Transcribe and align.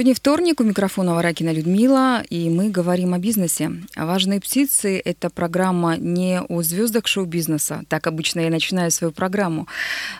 Сегодня 0.00 0.14
вторник, 0.14 0.60
у 0.62 0.64
микрофона 0.64 1.14
Варакина 1.14 1.50
Людмила, 1.52 2.22
и 2.30 2.48
мы 2.48 2.70
говорим 2.70 3.12
о 3.12 3.18
бизнесе. 3.18 3.70
«Важные 3.94 4.40
птицы»— 4.40 4.98
это 5.04 5.28
программа 5.28 5.98
не 5.98 6.40
о 6.40 6.62
звездах 6.62 7.06
шоу-бизнеса, 7.06 7.82
так 7.86 8.06
обычно 8.06 8.40
я 8.40 8.48
начинаю 8.48 8.90
свою 8.92 9.12
программу, 9.12 9.68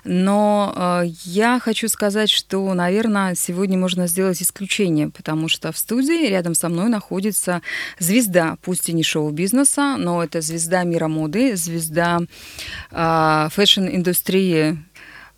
но 0.05 0.75
э, 0.77 1.05
я 1.25 1.59
хочу 1.61 1.89
сказать, 1.89 2.29
что, 2.29 2.75
наверное, 2.75 3.35
сегодня 3.35 3.79
можно 3.79 4.07
сделать 4.07 4.43
исключение, 4.43 5.09
потому 5.09 5.49
что 5.49 5.73
в 5.73 5.79
студии 5.79 6.29
рядом 6.29 6.55
со 6.55 6.69
мной 6.69 6.91
находится 6.91 7.63
звезда, 7.99 8.59
пусть 8.61 8.91
и 8.91 8.93
не 8.93 9.03
шоу-бизнеса, 9.03 9.97
но 9.97 10.23
это 10.23 10.43
звезда 10.43 10.83
мира 10.83 11.09
моды, 11.09 11.57
звезда 11.57 12.21
э, 12.91 13.49
фэшн-индустрии 13.51 14.77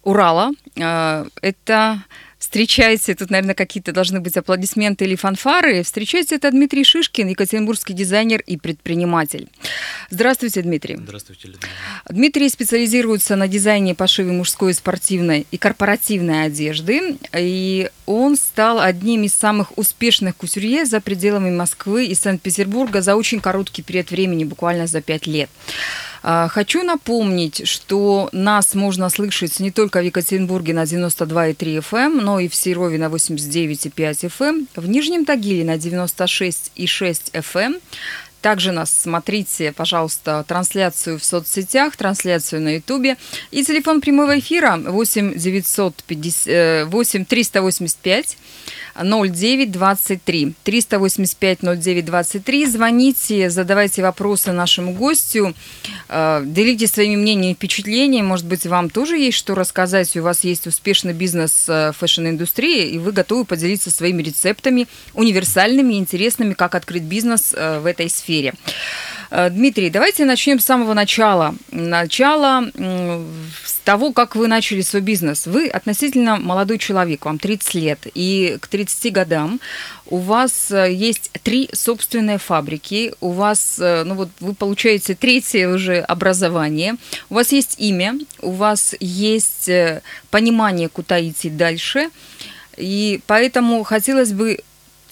Урала. 0.02 0.50
Э, 0.74 1.26
это 1.42 2.02
Встречайте, 2.42 3.14
тут, 3.14 3.30
наверное, 3.30 3.54
какие-то 3.54 3.92
должны 3.92 4.18
быть 4.18 4.36
аплодисменты 4.36 5.04
или 5.04 5.14
фанфары. 5.14 5.84
Встречайте, 5.84 6.34
это 6.34 6.50
Дмитрий 6.50 6.82
Шишкин, 6.82 7.28
екатеринбургский 7.28 7.94
дизайнер 7.94 8.42
и 8.44 8.56
предприниматель. 8.56 9.48
Здравствуйте, 10.10 10.60
Дмитрий. 10.62 10.96
Здравствуйте, 10.96 11.46
Людмила. 11.46 11.72
Дмитрий 12.10 12.48
специализируется 12.48 13.36
на 13.36 13.46
дизайне 13.46 13.92
и 13.92 13.94
пошиве 13.94 14.32
мужской, 14.32 14.74
спортивной 14.74 15.46
и 15.52 15.56
корпоративной 15.56 16.46
одежды. 16.46 17.16
И 17.32 17.88
он 18.06 18.36
стал 18.36 18.80
одним 18.80 19.22
из 19.22 19.34
самых 19.34 19.78
успешных 19.78 20.34
кутюрье 20.34 20.84
за 20.84 21.00
пределами 21.00 21.50
Москвы 21.54 22.06
и 22.06 22.14
Санкт-Петербурга 22.16 23.02
за 23.02 23.14
очень 23.14 23.38
короткий 23.38 23.82
период 23.82 24.10
времени, 24.10 24.42
буквально 24.42 24.88
за 24.88 25.00
пять 25.00 25.28
лет. 25.28 25.48
А, 26.22 26.48
хочу 26.48 26.84
напомнить, 26.84 27.66
что 27.66 28.28
нас 28.32 28.74
можно 28.74 29.08
слышать 29.10 29.58
не 29.60 29.70
только 29.70 30.00
в 30.00 30.04
Екатеринбурге 30.04 30.72
на 30.72 30.84
92,3 30.84 31.78
FM, 31.78 31.96
эм, 31.98 32.18
но 32.18 32.38
и 32.38 32.48
в 32.48 32.54
Серове 32.54 32.98
на 32.98 33.08
89,5 33.08 34.28
FM, 34.28 34.48
эм, 34.48 34.68
в 34.76 34.88
Нижнем 34.88 35.24
Тагиле 35.24 35.64
на 35.64 35.76
96,6 35.76 37.32
FM. 37.32 37.80
Также 38.42 38.72
нас 38.72 38.92
смотрите, 38.92 39.72
пожалуйста, 39.72 40.44
трансляцию 40.46 41.18
в 41.18 41.24
соцсетях, 41.24 41.96
трансляцию 41.96 42.60
на 42.60 42.74
Ютубе. 42.74 43.16
И 43.52 43.64
телефон 43.64 44.00
прямого 44.00 44.38
эфира 44.38 44.76
8 44.76 45.38
950, 45.38 46.88
8 46.88 47.24
385 47.24 48.36
0923. 48.94 50.54
385 50.64 51.62
0923. 51.62 52.66
Звоните, 52.66 53.48
задавайте 53.48 54.02
вопросы 54.02 54.52
нашему 54.52 54.92
гостю, 54.92 55.54
э, 56.08 56.42
делитесь 56.44 56.90
своими 56.90 57.16
мнениями 57.16 57.52
и 57.52 57.54
впечатлениями. 57.54 58.26
Может 58.26 58.46
быть, 58.46 58.66
вам 58.66 58.90
тоже 58.90 59.16
есть 59.16 59.38
что 59.38 59.54
рассказать, 59.54 60.14
у 60.16 60.22
вас 60.22 60.44
есть 60.44 60.66
успешный 60.66 61.12
бизнес 61.12 61.68
в 61.68 61.94
фэшн-индустрии, 61.98 62.90
и 62.90 62.98
вы 62.98 63.12
готовы 63.12 63.44
поделиться 63.44 63.90
своими 63.90 64.22
рецептами, 64.22 64.88
универсальными 65.14 65.94
и 65.94 65.98
интересными, 65.98 66.54
как 66.54 66.74
открыть 66.74 67.04
бизнес 67.04 67.54
э, 67.56 67.78
в 67.78 67.86
этой 67.86 68.10
сфере. 68.10 68.31
Э, 69.34 69.48
Дмитрий, 69.48 69.88
давайте 69.88 70.26
начнем 70.26 70.60
с 70.60 70.64
самого 70.64 70.92
начала. 70.92 71.54
Начало 71.70 72.70
с 73.64 73.72
того, 73.84 74.12
как 74.12 74.36
вы 74.36 74.46
начали 74.46 74.82
свой 74.82 75.00
бизнес. 75.00 75.46
Вы 75.46 75.68
относительно 75.68 76.36
молодой 76.36 76.76
человек, 76.78 77.24
вам 77.24 77.38
30 77.38 77.74
лет, 77.74 78.06
и 78.14 78.58
к 78.60 78.68
30 78.68 79.12
годам 79.12 79.60
у 80.06 80.18
вас 80.18 80.70
э, 80.70 80.92
есть 80.92 81.30
три 81.42 81.70
собственные 81.72 82.36
фабрики, 82.36 83.14
у 83.20 83.30
вас, 83.30 83.78
э, 83.78 84.04
ну 84.04 84.14
вот 84.16 84.28
вы 84.40 84.54
получаете 84.54 85.14
третье 85.14 85.68
уже 85.68 86.00
образование, 86.00 86.96
у 87.30 87.34
вас 87.34 87.52
есть 87.52 87.76
имя, 87.78 88.18
у 88.42 88.50
вас 88.50 88.94
есть 89.00 89.70
понимание, 90.30 90.90
куда 90.90 91.26
идти 91.26 91.48
дальше, 91.48 92.10
и 92.76 93.20
поэтому 93.26 93.82
хотелось 93.82 94.32
бы 94.32 94.58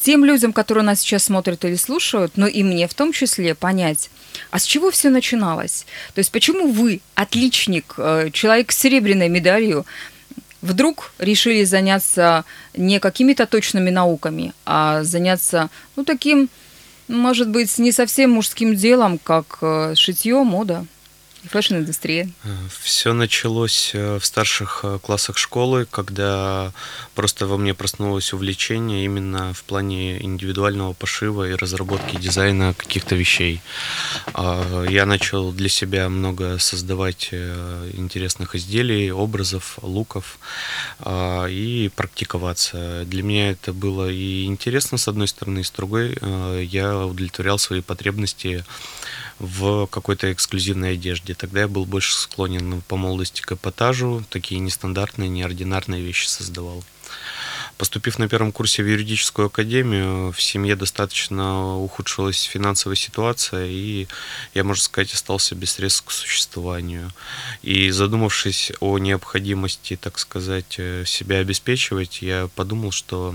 тем 0.00 0.24
людям, 0.24 0.52
которые 0.52 0.84
нас 0.84 1.00
сейчас 1.00 1.24
смотрят 1.24 1.64
или 1.64 1.76
слушают, 1.76 2.32
но 2.36 2.46
и 2.46 2.62
мне 2.62 2.88
в 2.88 2.94
том 2.94 3.12
числе 3.12 3.54
понять, 3.54 4.10
а 4.50 4.58
с 4.58 4.64
чего 4.64 4.90
все 4.90 5.10
начиналось? 5.10 5.86
То 6.14 6.18
есть 6.20 6.32
почему 6.32 6.72
вы, 6.72 7.00
отличник, 7.14 7.94
э, 7.96 8.30
человек 8.32 8.72
с 8.72 8.78
серебряной 8.78 9.28
медалью, 9.28 9.86
вдруг 10.62 11.12
решили 11.18 11.64
заняться 11.64 12.44
не 12.74 13.00
какими-то 13.00 13.46
точными 13.46 13.90
науками, 13.90 14.52
а 14.66 15.02
заняться, 15.04 15.70
ну, 15.96 16.04
таким, 16.04 16.48
может 17.08 17.48
быть, 17.48 17.78
не 17.78 17.92
совсем 17.92 18.32
мужским 18.32 18.74
делом, 18.74 19.18
как 19.18 19.58
э, 19.62 19.94
шитье, 19.96 20.42
мода? 20.42 20.86
Фэшн-индустрия. 21.48 22.30
Все 22.82 23.14
началось 23.14 23.92
э, 23.94 24.18
в 24.18 24.26
старших 24.26 24.80
э, 24.82 24.98
классах 25.02 25.38
школы, 25.38 25.86
когда 25.90 26.72
просто 27.14 27.46
во 27.46 27.56
мне 27.56 27.72
проснулось 27.72 28.34
увлечение 28.34 29.06
именно 29.06 29.54
в 29.54 29.62
плане 29.64 30.22
индивидуального 30.22 30.92
пошива 30.92 31.48
и 31.48 31.54
разработки 31.54 32.16
дизайна 32.16 32.74
каких-то 32.74 33.14
вещей. 33.14 33.62
А, 34.34 34.84
я 34.84 35.06
начал 35.06 35.50
для 35.52 35.70
себя 35.70 36.10
много 36.10 36.58
создавать 36.58 37.30
э, 37.32 37.90
интересных 37.94 38.54
изделий, 38.54 39.10
образов, 39.10 39.78
луков 39.80 40.38
а, 40.98 41.46
и 41.46 41.88
практиковаться. 41.88 43.04
Для 43.06 43.22
меня 43.22 43.52
это 43.52 43.72
было 43.72 44.10
и 44.10 44.44
интересно, 44.44 44.98
с 44.98 45.08
одной 45.08 45.28
стороны, 45.28 45.60
и 45.60 45.64
с 45.64 45.70
другой 45.70 46.18
я 46.64 47.06
удовлетворял 47.06 47.58
свои 47.58 47.80
потребности 47.80 48.64
в 49.40 49.86
какой-то 49.86 50.32
эксклюзивной 50.32 50.92
одежде. 50.92 51.34
Тогда 51.34 51.60
я 51.62 51.68
был 51.68 51.86
больше 51.86 52.14
склонен 52.14 52.82
по 52.82 52.96
молодости 52.96 53.40
к 53.40 53.52
эпатажу, 53.52 54.22
такие 54.28 54.60
нестандартные, 54.60 55.28
неординарные 55.28 56.02
вещи 56.02 56.26
создавал. 56.26 56.84
Поступив 57.78 58.18
на 58.18 58.28
первом 58.28 58.52
курсе 58.52 58.82
в 58.82 58.86
юридическую 58.86 59.46
академию, 59.46 60.32
в 60.32 60.42
семье 60.42 60.76
достаточно 60.76 61.78
ухудшилась 61.78 62.42
финансовая 62.42 62.96
ситуация, 62.96 63.66
и 63.66 64.06
я, 64.52 64.64
можно 64.64 64.82
сказать, 64.82 65.14
остался 65.14 65.54
без 65.54 65.72
средств 65.72 66.04
к 66.04 66.10
существованию. 66.10 67.10
И 67.62 67.90
задумавшись 67.90 68.72
о 68.80 68.98
необходимости, 68.98 69.96
так 69.96 70.18
сказать, 70.18 70.78
себя 71.06 71.38
обеспечивать, 71.38 72.20
я 72.20 72.50
подумал, 72.54 72.90
что 72.90 73.34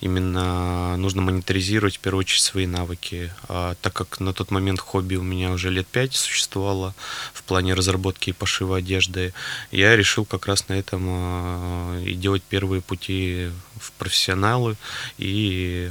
именно 0.00 0.96
нужно 0.96 1.22
монетаризировать 1.22 1.96
в 1.96 2.00
первую 2.00 2.20
очередь 2.20 2.42
свои 2.42 2.66
навыки. 2.66 3.32
А 3.48 3.74
так 3.80 3.92
как 3.92 4.20
на 4.20 4.32
тот 4.32 4.50
момент 4.50 4.80
хобби 4.80 5.16
у 5.16 5.22
меня 5.22 5.50
уже 5.50 5.70
лет 5.70 5.86
пять 5.86 6.14
существовало 6.14 6.94
в 7.32 7.42
плане 7.42 7.74
разработки 7.74 8.30
и 8.30 8.34
пошива 8.34 8.78
одежды, 8.78 9.32
я 9.70 9.96
решил 9.96 10.24
как 10.24 10.46
раз 10.46 10.68
на 10.68 10.74
этом 10.74 11.04
а, 11.08 12.02
и 12.02 12.14
делать 12.14 12.42
первые 12.42 12.80
пути 12.80 13.50
в 13.78 13.92
профессионалы 13.92 14.76
и 15.18 15.90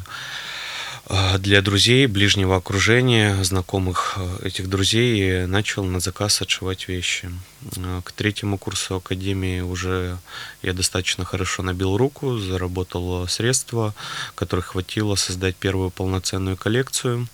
для 1.39 1.61
друзей, 1.63 2.05
ближнего 2.05 2.57
окружения, 2.57 3.43
знакомых 3.43 4.13
а, 4.17 4.45
этих 4.45 4.69
друзей 4.69 5.47
начал 5.47 5.83
на 5.83 5.99
заказ 5.99 6.41
отшивать 6.41 6.87
вещи. 6.87 7.31
А, 7.77 8.01
к 8.03 8.11
третьему 8.11 8.59
курсу 8.59 8.97
академии 8.97 9.61
уже 9.61 10.19
я 10.61 10.73
достаточно 10.73 11.25
хорошо 11.25 11.63
набил 11.63 11.97
руку, 11.97 12.37
заработал 12.37 13.27
средства, 13.27 13.95
которых 14.35 14.67
хватило 14.67 15.15
создать 15.15 15.55
первую 15.55 15.89
полноценную 15.89 16.57
коллекцию, 16.57 17.27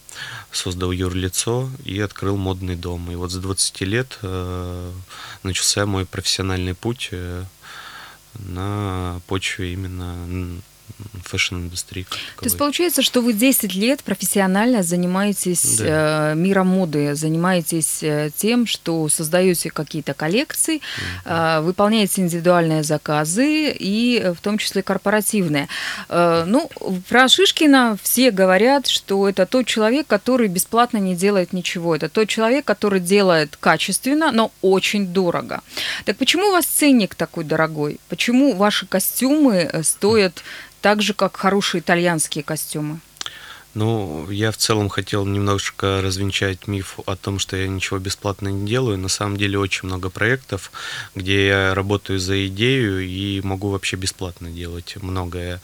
создал 0.53 0.91
юрлицо 0.91 1.69
и 1.83 1.99
открыл 1.99 2.37
модный 2.37 2.77
дом. 2.77 3.11
И 3.11 3.15
вот 3.15 3.31
с 3.31 3.35
20 3.35 3.81
лет 3.81 4.19
начался 5.43 5.85
мой 5.85 6.05
профессиональный 6.05 6.75
путь 6.75 7.09
э, 7.11 7.43
на 8.35 9.19
почве 9.27 9.73
именно 9.73 10.61
фэшн-индустрии. 11.23 12.05
То 12.37 12.45
есть 12.45 12.57
получается, 12.57 13.01
что 13.01 13.21
вы 13.21 13.33
10 13.33 13.73
лет 13.75 14.03
профессионально 14.03 14.83
занимаетесь 14.83 15.77
да. 15.77 16.31
э, 16.31 16.35
миром 16.35 16.67
моды, 16.67 17.15
занимаетесь 17.15 18.01
э, 18.01 18.29
тем, 18.35 18.65
что 18.65 19.09
создаете 19.09 19.69
какие-то 19.69 20.13
коллекции, 20.13 20.81
да. 21.25 21.61
выполняете 21.61 22.21
индивидуальные 22.21 22.83
заказы 22.83 23.71
и 23.71 24.21
э, 24.23 24.33
в 24.33 24.39
том 24.41 24.57
числе 24.57 24.83
корпоративные. 24.83 25.67
Ну, 26.09 26.69
про 27.09 27.27
Шишкина 27.27 27.97
все 28.01 28.31
говорят, 28.31 28.87
что 28.87 29.27
это 29.27 29.45
тот 29.45 29.65
человек, 29.65 30.07
который 30.07 30.47
бесплатно 30.47 30.97
не 30.97 31.15
делает 31.15 31.53
ничего. 31.53 31.95
Это 31.95 32.09
тот 32.09 32.27
человек, 32.27 32.65
который 32.65 32.99
делает 32.99 33.57
качественно, 33.57 34.31
но 34.31 34.51
очень 34.61 35.07
дорого. 35.07 35.61
Так 36.05 36.17
почему 36.17 36.47
у 36.49 36.51
вас 36.51 36.65
ценник 36.65 37.15
такой 37.15 37.43
дорогой? 37.43 37.99
Почему 38.09 38.53
ваши 38.53 38.85
костюмы 38.85 39.69
стоят 39.83 40.43
так 40.85 41.01
же, 41.01 41.15
как 41.15 41.35
хорошие 41.35 41.81
итальянские 41.81 42.43
костюмы? 42.43 42.99
Ну, 43.73 44.29
я 44.29 44.51
в 44.51 44.57
целом 44.57 44.87
хотел 44.87 45.25
немножко 45.25 45.99
развенчать 46.03 46.67
миф 46.67 46.99
о 47.07 47.15
том, 47.15 47.39
что 47.39 47.57
я 47.57 47.67
ничего 47.67 47.97
бесплатно 47.97 48.49
не 48.49 48.67
делаю. 48.67 48.99
На 48.99 49.09
самом 49.09 49.35
деле 49.35 49.57
очень 49.57 49.87
много 49.87 50.11
проектов, 50.11 50.71
где 51.15 51.47
я 51.47 51.73
работаю 51.73 52.19
за 52.19 52.45
идею 52.45 53.03
и 53.03 53.41
могу 53.41 53.69
вообще 53.69 53.95
бесплатно 53.95 54.51
делать 54.51 54.95
многое. 55.01 55.59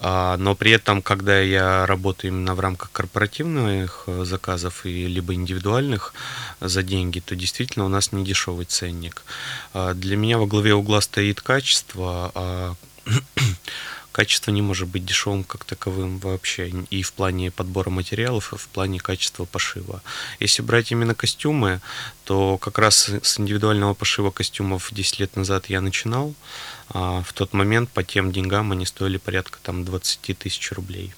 А, 0.00 0.36
но 0.36 0.56
при 0.56 0.72
этом, 0.72 1.00
когда 1.00 1.38
я 1.38 1.86
работаю 1.86 2.32
именно 2.32 2.56
в 2.56 2.58
рамках 2.58 2.90
корпоративных 2.90 4.02
э, 4.08 4.24
заказов 4.24 4.84
и 4.84 5.06
либо 5.06 5.32
индивидуальных 5.32 6.12
за 6.60 6.82
деньги, 6.82 7.20
то 7.20 7.36
действительно 7.36 7.84
у 7.84 7.88
нас 7.88 8.10
не 8.10 8.24
дешевый 8.24 8.64
ценник. 8.64 9.22
А, 9.74 9.94
для 9.94 10.16
меня 10.16 10.38
во 10.38 10.46
главе 10.46 10.74
угла 10.74 11.00
стоит 11.00 11.40
качество, 11.40 12.32
а 12.34 12.74
качество 14.16 14.50
не 14.50 14.62
может 14.62 14.88
быть 14.88 15.04
дешевым 15.04 15.44
как 15.44 15.66
таковым 15.66 16.18
вообще 16.18 16.72
и 16.88 17.02
в 17.02 17.12
плане 17.12 17.50
подбора 17.50 17.90
материалов, 17.90 18.54
и 18.54 18.56
в 18.56 18.66
плане 18.68 18.98
качества 18.98 19.44
пошива. 19.44 20.00
Если 20.40 20.62
брать 20.62 20.90
именно 20.90 21.14
костюмы, 21.14 21.82
то 22.24 22.56
как 22.56 22.78
раз 22.78 23.10
с 23.22 23.38
индивидуального 23.38 23.92
пошива 23.92 24.30
костюмов 24.30 24.88
10 24.90 25.20
лет 25.20 25.36
назад 25.36 25.66
я 25.68 25.82
начинал. 25.82 26.32
А 26.88 27.22
в 27.24 27.34
тот 27.34 27.52
момент 27.52 27.90
по 27.90 28.02
тем 28.02 28.32
деньгам 28.32 28.72
они 28.72 28.86
стоили 28.86 29.18
порядка 29.18 29.58
там 29.62 29.84
20 29.84 30.38
тысяч 30.38 30.72
рублей. 30.72 31.12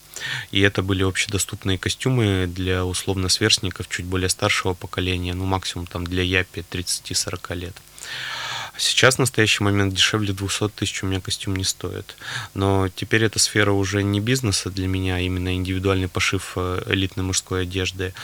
И 0.51 0.61
это 0.61 0.83
были 0.83 1.05
общедоступные 1.05 1.79
костюмы 1.79 2.51
для 2.53 2.85
условно 2.85 3.29
сверстников 3.29 3.89
чуть 3.89 4.07
более 4.07 4.29
старшего 4.29 4.75
поколения, 4.75 5.35
ну 5.35 5.45
максимум 5.45 5.87
там 5.87 6.05
для 6.05 6.25
Япи 6.25 6.65
30-40 6.69 7.55
лет. 7.55 7.77
Сейчас 8.79 9.17
в 9.17 9.19
настоящий 9.19 9.65
момент 9.65 9.93
дешевле 9.93 10.33
200 10.33 10.69
тысяч 10.69 11.03
у 11.03 11.07
меня 11.07 11.21
костюм 11.21 11.57
не 11.57 11.65
стоит. 11.65 12.17
Но 12.55 12.89
теперь 12.89 13.25
эта 13.25 13.41
сфера 13.41 13.73
уже 13.73 14.05
не 14.05 14.21
бизнеса 14.21 14.71
для 14.71 14.87
меня, 14.87 15.17
а 15.17 15.19
именно 15.19 15.53
индивидуальный 15.55 16.07
пошив 16.07 16.53
э, 16.55 16.83
элитной 16.87 17.25
мужской 17.25 17.63
одежды. 17.63 18.15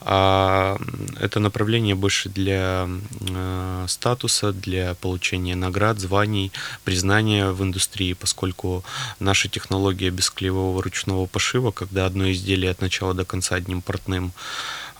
А 0.00 0.76
это 1.20 1.38
направление 1.38 1.94
больше 1.94 2.28
для 2.28 2.88
э, 3.20 3.84
статуса, 3.88 4.52
для 4.52 4.94
получения 4.94 5.54
наград, 5.54 6.00
званий, 6.00 6.50
признания 6.82 7.50
в 7.52 7.62
индустрии, 7.62 8.14
поскольку 8.14 8.84
наша 9.20 9.48
технология 9.48 10.10
бесклеевого 10.10 10.82
ручного 10.82 11.26
пошива, 11.26 11.70
когда 11.70 12.06
одно 12.06 12.32
изделие 12.32 12.72
от 12.72 12.80
начала 12.80 13.14
до 13.14 13.24
конца 13.24 13.54
одним 13.54 13.80
портным 13.80 14.32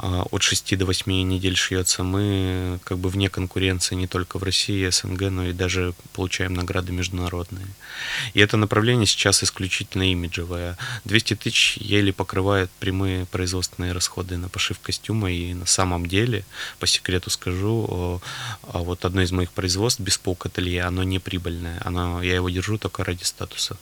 от 0.00 0.43
6 0.43 0.79
до 0.79 0.87
8 0.87 1.12
недель 1.23 1.56
шьется, 1.56 2.02
мы 2.02 2.81
как 2.85 2.99
бы 2.99 3.11
вне 3.11 3.29
конкуренции 3.29 3.94
не 3.94 4.06
только 4.06 4.38
в 4.38 4.43
России, 4.43 4.88
СНГ, 4.88 5.31
но 5.31 5.47
и 5.47 5.52
даже 5.52 5.94
получаем 6.12 6.55
награды 6.55 6.93
международные. 6.93 7.67
И 8.32 8.41
это 8.41 8.56
направление 8.56 9.06
сейчас 9.06 9.43
исключительно 9.43 10.11
имиджевое. 10.11 10.79
200 11.05 11.37
тысяч 11.37 11.76
еле 11.76 12.12
покрывает 12.12 12.70
прямые 12.81 13.26
производственные 13.26 13.93
расходы 13.93 14.37
на 14.37 14.49
пошив 14.49 14.81
костюма, 14.81 15.31
и 15.31 15.52
на 15.55 15.67
самом 15.67 16.06
деле, 16.06 16.44
по 16.79 16.87
секрету 16.87 17.31
скажу, 17.31 18.20
а 18.62 18.79
вот 18.79 19.05
одно 19.05 19.23
из 19.23 19.32
моих 19.32 19.52
производств, 19.52 20.00
Беспок 20.00 20.47
Ателье, 20.47 20.82
оно 20.82 21.02
не 21.02 21.19
прибыльное, 21.19 21.81
оно, 21.85 22.23
я 22.23 22.37
его 22.37 22.49
держу 22.49 22.79
только 22.79 23.05
ради 23.05 23.25
статуса. 23.25 23.76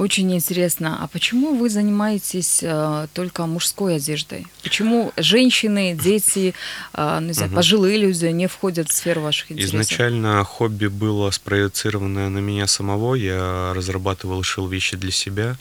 Очень 0.00 0.34
интересно. 0.34 0.98
А 1.02 1.08
почему 1.08 1.54
вы 1.54 1.68
занимаетесь 1.68 2.60
э, 2.62 3.06
только 3.12 3.44
мужской 3.44 3.96
одеждой? 3.96 4.46
Почему 4.62 5.12
женщины, 5.18 5.94
дети, 5.94 6.54
э, 6.94 7.18
не 7.20 7.34
знаю, 7.34 7.50
угу. 7.50 7.56
пожилые 7.56 7.98
люди 7.98 8.24
не 8.24 8.46
входят 8.46 8.88
в 8.88 8.94
сферу 8.94 9.20
ваших 9.20 9.52
интересов? 9.52 9.74
Изначально 9.74 10.42
хобби 10.42 10.86
было 10.86 11.30
спроецированное 11.30 12.30
на 12.30 12.38
меня 12.38 12.66
самого. 12.66 13.14
Я 13.14 13.74
разрабатывал 13.74 14.40
и 14.40 14.42
шил 14.42 14.68
вещи 14.68 14.96
для 14.96 15.10
себя. 15.10 15.56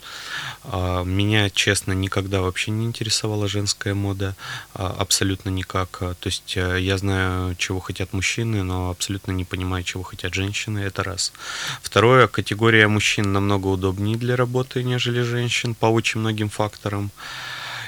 А, 0.64 1.04
меня, 1.04 1.50
честно, 1.50 1.92
никогда 1.92 2.40
вообще 2.42 2.72
не 2.72 2.86
интересовала 2.86 3.50
женская 3.50 3.94
мода. 3.94 4.38
А, 4.74 4.96
абсолютно 5.00 5.50
никак. 5.50 6.00
То 6.00 6.16
есть 6.28 6.54
э, 6.56 6.78
я 6.80 6.98
знаю, 6.98 7.56
чего 7.56 7.82
хотят 7.82 8.14
мужчины, 8.14 8.64
но 8.64 8.90
абсолютно 8.90 9.34
не 9.34 9.44
понимаю, 9.44 9.84
чего 9.84 10.04
хотят 10.04 10.34
женщины. 10.34 10.80
Это 10.80 11.04
раз. 11.04 11.34
Второе, 11.82 12.28
категория 12.28 12.88
мужчин 12.88 13.34
намного 13.34 13.68
удобнее 13.68 14.16
для 14.16 14.29
работы, 14.34 14.84
нежели 14.84 15.22
женщин 15.22 15.76
по 15.76 15.88
очень 15.88 16.20
многим 16.20 16.50
факторам. 16.50 17.12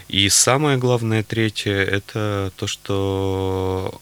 И 0.08 0.28
самое 0.30 0.78
главное, 0.78 1.24
третье, 1.24 1.74
это 1.74 2.52
то, 2.58 2.68
что 2.68 4.02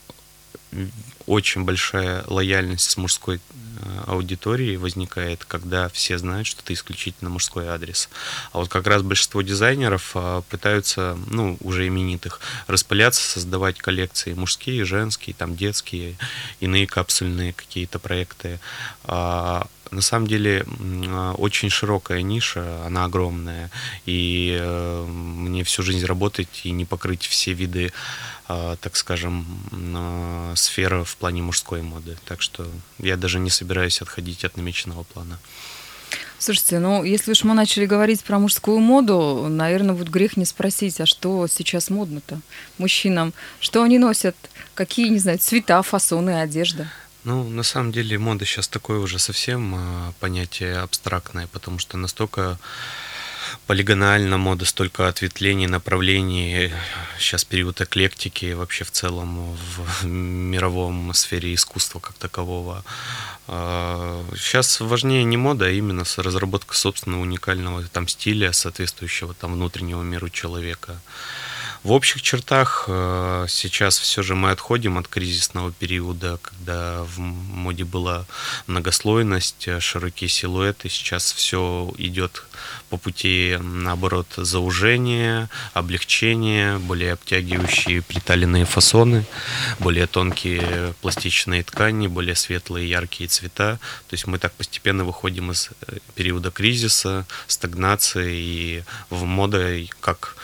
очень 1.30 1.63
большая 1.63 2.24
лояльность 2.25 2.89
с 2.89 2.97
мужской 2.97 3.38
э, 3.38 4.03
аудиторией 4.07 4.77
возникает, 4.77 5.45
когда 5.45 5.88
все 5.89 6.18
знают, 6.18 6.47
что 6.47 6.62
это 6.63 6.74
исключительно 6.74 7.30
мужской 7.30 7.68
адрес. 7.68 8.09
А 8.51 8.57
вот 8.57 8.69
как 8.69 8.88
раз 8.88 9.03
большинство 9.03 9.44
дизайнеров 9.44 10.12
э, 10.15 10.41
пытаются, 10.50 11.18
ну, 11.27 11.57
уже 11.62 11.88
именитых, 11.88 12.39
распыляться, 12.65 13.21
создавать 13.21 13.77
коллекции 13.77 14.33
мужские, 14.33 14.86
женские, 14.86 15.36
там 15.36 15.56
детские, 15.56 16.15
иные 16.59 16.88
капсульные 16.88 17.53
какие-то 17.53 18.00
проекты. 18.00 18.59
На 19.91 20.01
самом 20.01 20.27
деле 20.27 20.65
очень 21.38 21.69
широкая 21.69 22.21
ниша, 22.21 22.86
она 22.86 23.06
огромная, 23.06 23.71
и 24.06 24.56
э, 24.59 25.06
мне 25.06 25.63
всю 25.63 25.81
жизнь 25.81 26.06
работать 26.06 26.62
и 26.63 26.71
не 26.71 26.86
покрыть 26.86 27.25
все 27.25 27.53
виды, 27.53 27.91
а, 28.47 28.75
так 28.77 28.95
скажем, 28.95 29.45
а, 29.95 30.53
сферы 30.56 31.03
в 31.03 31.15
плане 31.18 31.41
мужской 31.41 31.81
моды. 31.81 32.18
Так 32.25 32.41
что 32.41 32.68
я 32.97 33.18
даже 33.18 33.39
не 33.39 33.50
собираюсь 33.50 34.01
отходить 34.01 34.45
от 34.45 34.57
намеченного 34.57 35.03
плана. 35.03 35.39
Слушайте, 36.38 36.80
ну 36.80 37.03
если 37.03 37.31
уж 37.31 37.44
мы 37.44 37.53
начали 37.53 37.86
говорить 37.86 38.24
про 38.24 38.39
мужскую 38.39 38.80
моду, 38.80 39.47
наверное, 39.50 39.94
вот 39.94 40.07
грех 40.07 40.38
не 40.38 40.45
спросить, 40.45 41.01
а 41.01 41.06
что 41.06 41.47
сейчас 41.47 41.89
модно-то 41.89 42.39
мужчинам? 42.77 43.33
Что 43.59 43.83
они 43.83 44.00
носят? 44.00 44.36
Какие, 44.74 45.09
не 45.09 45.19
знаю, 45.19 45.38
цвета, 45.39 45.81
фасоны, 45.81 46.41
одежда? 46.41 46.89
Ну, 47.24 47.50
на 47.50 47.63
самом 47.63 47.92
деле 47.92 48.18
мода 48.18 48.45
сейчас 48.45 48.68
такое 48.68 49.00
уже 49.00 49.19
совсем 49.19 49.75
э, 49.75 50.13
понятие 50.19 50.77
абстрактное, 50.77 51.48
потому 51.48 51.80
что 51.80 51.98
настолько 51.98 52.57
полигонально 53.68 54.38
мода, 54.38 54.66
столько 54.66 55.07
ответвлений, 55.07 55.68
направлений. 55.68 56.71
Сейчас 57.18 57.45
период 57.45 57.81
эклектики 57.81 58.54
вообще 58.54 58.83
в 58.83 58.92
целом 58.92 59.57
в 59.75 60.06
мировом 60.06 61.13
сфере 61.13 61.54
искусства 61.54 62.00
как 62.00 62.13
такового. 62.16 62.83
Сейчас 63.48 64.80
а, 64.81 64.86
важнее 64.86 65.24
не 65.24 65.38
мода, 65.38 65.65
а 65.65 65.69
именно 65.69 66.04
разработка 66.18 66.75
собственного 66.75 67.22
уникального 67.22 67.83
там 67.83 68.07
стиля, 68.07 68.54
соответствующего 68.54 69.33
там 69.33 69.54
внутреннему 69.54 70.04
миру 70.04 70.30
человека. 70.30 71.00
В 71.81 71.94
общих 71.94 72.22
чертах 72.22 72.86
э, 72.88 73.46
сейчас 73.48 74.00
все 74.00 74.22
же 74.22 74.36
мы 74.36 74.52
отходим 74.52 74.98
от 74.98 75.08
кризисного 75.08 75.72
периода, 75.72 76.38
когда 76.42 77.04
в 77.04 77.20
моде 77.20 77.86
была 77.86 78.26
многослойность, 78.68 79.66
э, 79.70 79.80
широкие 79.80 80.30
силуэты. 80.30 80.90
Сейчас 80.90 81.31
все 81.31 81.90
идет 81.98 82.44
по 82.90 82.98
пути, 82.98 83.58
наоборот, 83.62 84.27
заужения, 84.36 85.50
облегчения, 85.74 86.77
более 86.80 87.13
обтягивающие 87.13 88.01
приталенные 88.01 88.65
фасоны, 88.65 89.25
более 89.80 90.08
тонкие 90.08 90.94
пластичные 91.00 91.63
ткани, 91.63 92.08
более 92.08 92.36
светлые 92.36 92.89
яркие 92.89 93.30
цвета. 93.30 93.80
То 94.10 94.13
есть 94.15 94.27
мы 94.27 94.38
так 94.38 94.51
постепенно 94.51 95.06
выходим 95.06 95.51
из 95.51 95.70
э, 95.88 96.00
периода 96.15 96.51
кризиса, 96.51 97.25
стагнации 97.48 98.36
и 98.36 98.84
в 99.10 99.24
мода 99.24 99.77
как 100.01 100.36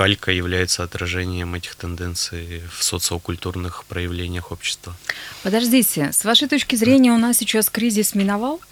калька 0.00 0.32
является 0.32 0.82
отражением 0.82 1.54
этих 1.54 1.74
тенденций 1.74 2.62
в 2.74 2.82
социокультурных 2.82 3.84
проявлениях 3.84 4.50
общества. 4.50 4.96
Подождите, 5.42 6.10
с 6.10 6.24
вашей 6.24 6.48
точки 6.48 6.74
зрения 6.74 7.12
у 7.12 7.18
нас 7.18 7.36
сейчас 7.36 7.68
кризис 7.68 8.14
миновал? 8.14 8.62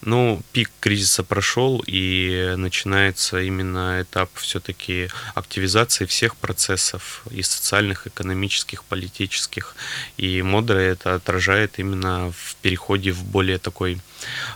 Ну, 0.00 0.40
пик 0.52 0.70
кризиса 0.80 1.22
прошел, 1.22 1.82
и 1.86 2.54
начинается 2.56 3.40
именно 3.40 4.02
этап 4.02 4.30
все-таки 4.34 5.08
активизации 5.34 6.04
всех 6.06 6.36
процессов, 6.36 7.22
и 7.30 7.42
социальных, 7.42 8.06
экономических, 8.06 8.84
политических. 8.84 9.76
И 10.16 10.42
мода 10.42 10.74
это 10.74 11.14
отражает 11.14 11.78
именно 11.78 12.32
в 12.32 12.56
переходе 12.56 13.12
в 13.12 13.24
более 13.24 13.58
такой 13.58 14.00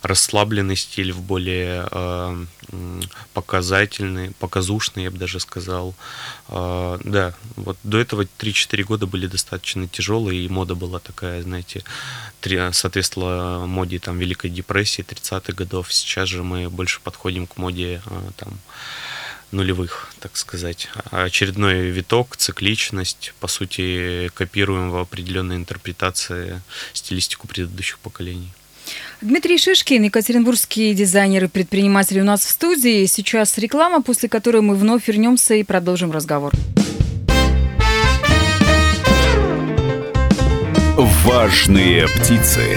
расслабленный 0.03 0.77
стиль, 0.77 1.13
в 1.13 1.21
более 1.21 1.87
э, 1.91 2.45
показательный, 3.35 4.33
показушный, 4.39 5.05
я 5.05 5.11
бы 5.11 5.19
даже 5.19 5.41
сказал. 5.41 5.95
Э, 6.49 6.99
да, 7.05 7.35
вот 7.57 7.77
до 7.83 7.99
этого 7.99 8.23
3-4 8.39 8.83
года 8.85 9.07
были 9.07 9.27
достаточно 9.27 9.87
тяжелые, 9.89 10.45
и 10.45 10.49
мода 10.49 10.75
была 10.75 10.99
такая, 10.99 11.43
знаете, 11.43 11.85
соответствовала 12.73 13.67
моде 13.67 13.99
там 13.99 14.19
Великой 14.19 14.51
депрессии 14.51 15.02
30-х 15.03 15.53
годов. 15.53 15.93
Сейчас 15.93 16.29
же 16.29 16.43
мы 16.43 16.69
больше 16.71 17.01
подходим 17.01 17.47
к 17.47 17.57
моде 17.57 18.01
э, 18.07 18.31
там 18.37 18.59
нулевых, 19.53 20.11
так 20.19 20.37
сказать. 20.37 20.89
Очередной 21.11 21.91
виток, 21.91 22.37
цикличность, 22.37 23.35
по 23.39 23.49
сути, 23.49 24.31
копируем 24.35 24.91
в 24.91 24.97
определенной 24.97 25.57
интерпретации 25.57 26.61
стилистику 26.93 27.47
предыдущих 27.47 27.99
поколений. 27.99 28.51
Дмитрий 29.21 29.59
Шишкин, 29.59 30.05
екатеринбургский 30.05 30.95
дизайнер 30.95 31.45
и 31.45 31.49
предприниматель 31.49 32.21
у 32.21 32.25
нас 32.25 32.45
в 32.45 32.51
студии. 32.51 33.07
Сейчас 33.07 33.57
реклама, 33.59 34.03
после 34.03 34.29
которой 34.29 34.63
мы 34.63 34.75
вновь 34.75 35.07
вернемся 35.07 35.55
и 35.55 35.63
продолжим 35.63 36.11
разговор. 36.11 36.53
Важные 40.97 42.09
птицы. 42.09 42.77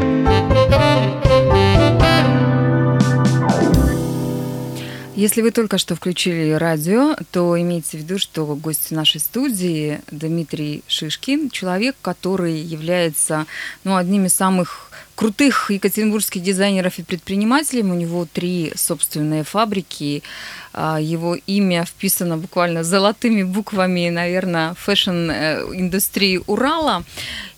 Если 5.21 5.43
вы 5.43 5.51
только 5.51 5.77
что 5.77 5.95
включили 5.95 6.49
радио, 6.53 7.15
то 7.29 7.55
имейте 7.61 7.99
в 7.99 8.01
виду, 8.01 8.17
что 8.17 8.43
гость 8.55 8.89
нашей 8.89 9.19
студии 9.19 10.01
Дмитрий 10.09 10.83
Шишкин, 10.87 11.51
человек, 11.51 11.95
который 12.01 12.57
является 12.57 13.45
ну, 13.83 13.97
одним 13.97 14.25
из 14.25 14.33
самых 14.33 14.89
крутых 15.13 15.69
екатеринбургских 15.69 16.41
дизайнеров 16.41 16.97
и 16.97 17.03
предпринимателей. 17.03 17.83
У 17.83 17.93
него 17.93 18.25
три 18.25 18.73
собственные 18.75 19.43
фабрики. 19.43 20.23
А, 20.73 20.99
его 20.99 21.35
имя 21.35 21.85
вписано 21.85 22.37
буквально 22.37 22.83
золотыми 22.83 23.43
буквами, 23.43 24.09
наверное, 24.09 24.73
фэшн-индустрии 24.73 26.41
Урала. 26.47 27.03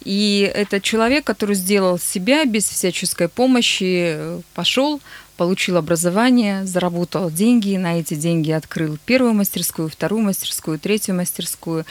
И 0.04 0.52
это 0.54 0.82
человек, 0.82 1.24
который 1.24 1.56
сделал 1.56 1.98
себя 1.98 2.44
без 2.44 2.68
всяческой 2.68 3.30
помощи, 3.30 4.18
пошел, 4.54 5.00
получил 5.38 5.78
образование, 5.78 6.66
заработал 6.66 7.32
деньги, 7.32 7.76
на 7.78 8.00
эти 8.00 8.14
деньги 8.14 8.52
открыл 8.52 8.98
первую 9.06 9.34
мастерскую, 9.34 9.90
вторую 9.90 10.24
мастерскую, 10.24 10.80
третью 10.80 11.16
мастерскую. 11.16 11.86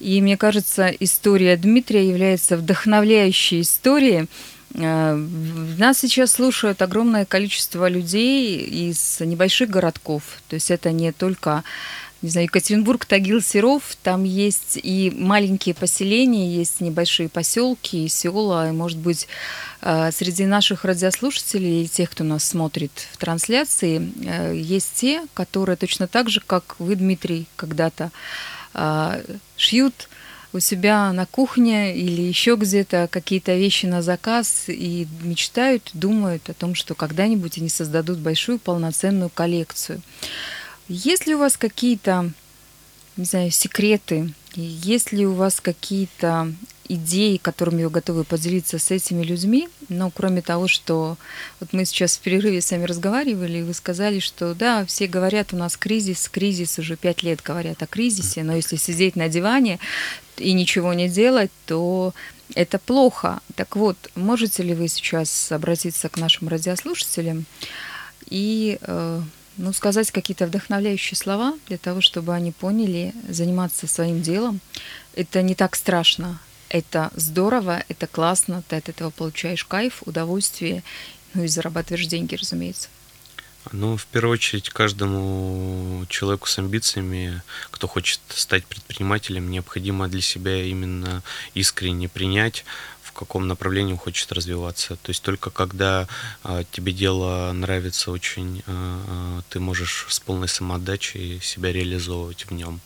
И 0.00 0.20
мне 0.20 0.36
кажется, 0.36 0.88
история 0.88 1.56
Дмитрия 1.56 2.08
является 2.08 2.56
вдохновляющей 2.56 3.60
историей. 3.60 4.26
Э, 4.74 5.14
нас 5.78 5.98
сейчас 5.98 6.32
слушают 6.32 6.82
огромное 6.82 7.24
количество 7.24 7.88
людей 7.88 8.58
из 8.58 9.20
небольших 9.20 9.70
городков. 9.70 10.22
То 10.48 10.54
есть 10.54 10.70
это 10.70 10.92
не 10.92 11.12
только 11.12 11.64
не 12.22 12.30
знаю, 12.30 12.46
Екатеринбург, 12.46 13.04
Тагил, 13.04 13.42
Серов, 13.42 13.96
там 14.02 14.24
есть 14.24 14.78
и 14.82 15.12
маленькие 15.14 15.74
поселения, 15.74 16.54
есть 16.54 16.80
небольшие 16.80 17.28
поселки, 17.28 18.08
села, 18.08 18.68
и, 18.68 18.72
может 18.72 18.98
быть, 18.98 19.28
э, 19.82 20.10
среди 20.12 20.46
наших 20.46 20.84
радиослушателей 20.84 21.84
и 21.84 21.88
тех, 21.88 22.10
кто 22.10 22.24
нас 22.24 22.44
смотрит 22.44 22.92
в 23.12 23.18
трансляции, 23.18 24.12
э, 24.24 24.56
есть 24.56 24.94
те, 24.94 25.26
которые 25.34 25.76
точно 25.76 26.08
так 26.08 26.30
же, 26.30 26.40
как 26.44 26.76
вы, 26.78 26.96
Дмитрий, 26.96 27.46
когда-то 27.56 28.10
э, 28.74 29.22
шьют 29.56 30.08
у 30.52 30.60
себя 30.60 31.12
на 31.12 31.26
кухне 31.26 31.94
или 31.94 32.22
еще 32.22 32.56
где-то 32.56 33.08
какие-то 33.10 33.54
вещи 33.54 33.86
на 33.86 34.00
заказ 34.00 34.64
и 34.68 35.06
мечтают, 35.22 35.90
думают 35.92 36.48
о 36.48 36.54
том, 36.54 36.74
что 36.74 36.94
когда-нибудь 36.94 37.58
они 37.58 37.68
создадут 37.68 38.18
большую 38.18 38.58
полноценную 38.58 39.28
коллекцию. 39.28 40.00
Есть 40.88 41.26
ли 41.26 41.34
у 41.34 41.38
вас 41.38 41.56
какие-то, 41.56 42.30
не 43.16 43.24
знаю, 43.24 43.50
секреты? 43.50 44.32
Есть 44.54 45.12
ли 45.12 45.26
у 45.26 45.32
вас 45.32 45.60
какие-то 45.60 46.52
идеи, 46.88 47.38
которыми 47.38 47.84
вы 47.84 47.90
готовы 47.90 48.24
поделиться 48.24 48.78
с 48.78 48.90
этими 48.90 49.22
людьми? 49.22 49.68
Но 49.88 50.10
кроме 50.10 50.42
того, 50.42 50.68
что 50.68 51.18
вот 51.60 51.72
мы 51.72 51.84
сейчас 51.84 52.16
в 52.16 52.20
перерыве 52.20 52.60
сами 52.60 52.84
разговаривали, 52.84 53.58
и 53.58 53.62
вы 53.62 53.74
сказали, 53.74 54.20
что 54.20 54.54
да, 54.54 54.86
все 54.86 55.08
говорят, 55.08 55.52
у 55.52 55.56
нас 55.56 55.76
кризис, 55.76 56.28
кризис, 56.28 56.78
уже 56.78 56.96
пять 56.96 57.22
лет 57.22 57.42
говорят 57.42 57.82
о 57.82 57.86
кризисе, 57.86 58.44
но 58.44 58.54
если 58.54 58.76
сидеть 58.76 59.16
на 59.16 59.28
диване 59.28 59.78
и 60.36 60.52
ничего 60.52 60.94
не 60.94 61.08
делать, 61.08 61.50
то 61.66 62.14
это 62.54 62.78
плохо. 62.78 63.40
Так 63.56 63.76
вот, 63.76 63.96
можете 64.14 64.62
ли 64.62 64.74
вы 64.74 64.88
сейчас 64.88 65.50
обратиться 65.50 66.08
к 66.08 66.16
нашим 66.16 66.48
радиослушателям 66.48 67.44
и 68.28 68.78
э, 68.80 69.22
ну, 69.56 69.72
сказать 69.72 70.10
какие-то 70.10 70.46
вдохновляющие 70.46 71.16
слова 71.16 71.58
для 71.68 71.78
того, 71.78 72.00
чтобы 72.00 72.34
они 72.34 72.52
поняли, 72.52 73.14
заниматься 73.28 73.86
своим 73.86 74.22
делом. 74.22 74.60
Это 75.14 75.42
не 75.42 75.54
так 75.54 75.76
страшно, 75.76 76.38
это 76.68 77.10
здорово, 77.14 77.82
это 77.88 78.06
классно, 78.06 78.62
ты 78.68 78.76
от 78.76 78.88
этого 78.88 79.10
получаешь 79.10 79.64
кайф, 79.64 80.02
удовольствие, 80.04 80.82
ну 81.34 81.44
и 81.44 81.48
зарабатываешь 81.48 82.06
деньги, 82.06 82.34
разумеется. 82.34 82.88
Ну, 83.72 83.96
в 83.96 84.06
первую 84.06 84.34
очередь, 84.34 84.68
каждому 84.68 86.06
человеку 86.08 86.46
с 86.46 86.58
амбициями, 86.58 87.42
кто 87.70 87.88
хочет 87.88 88.20
стать 88.28 88.64
предпринимателем, 88.64 89.50
необходимо 89.50 90.08
для 90.08 90.20
себя 90.20 90.62
именно 90.62 91.22
искренне 91.54 92.08
принять 92.08 92.64
каком 93.16 93.48
направлении 93.48 93.92
он 93.92 93.98
хочет 93.98 94.30
развиваться. 94.32 94.96
То 94.96 95.10
есть 95.10 95.22
только 95.22 95.50
когда 95.50 96.06
а, 96.44 96.64
тебе 96.70 96.92
дело 96.92 97.52
нравится 97.52 98.10
очень, 98.10 98.62
а, 98.66 99.42
ты 99.48 99.58
можешь 99.60 100.06
с 100.08 100.20
полной 100.20 100.48
самоотдачей 100.48 101.40
себя 101.40 101.72
реализовывать 101.72 102.46
в 102.46 102.52
нем. 102.52 102.80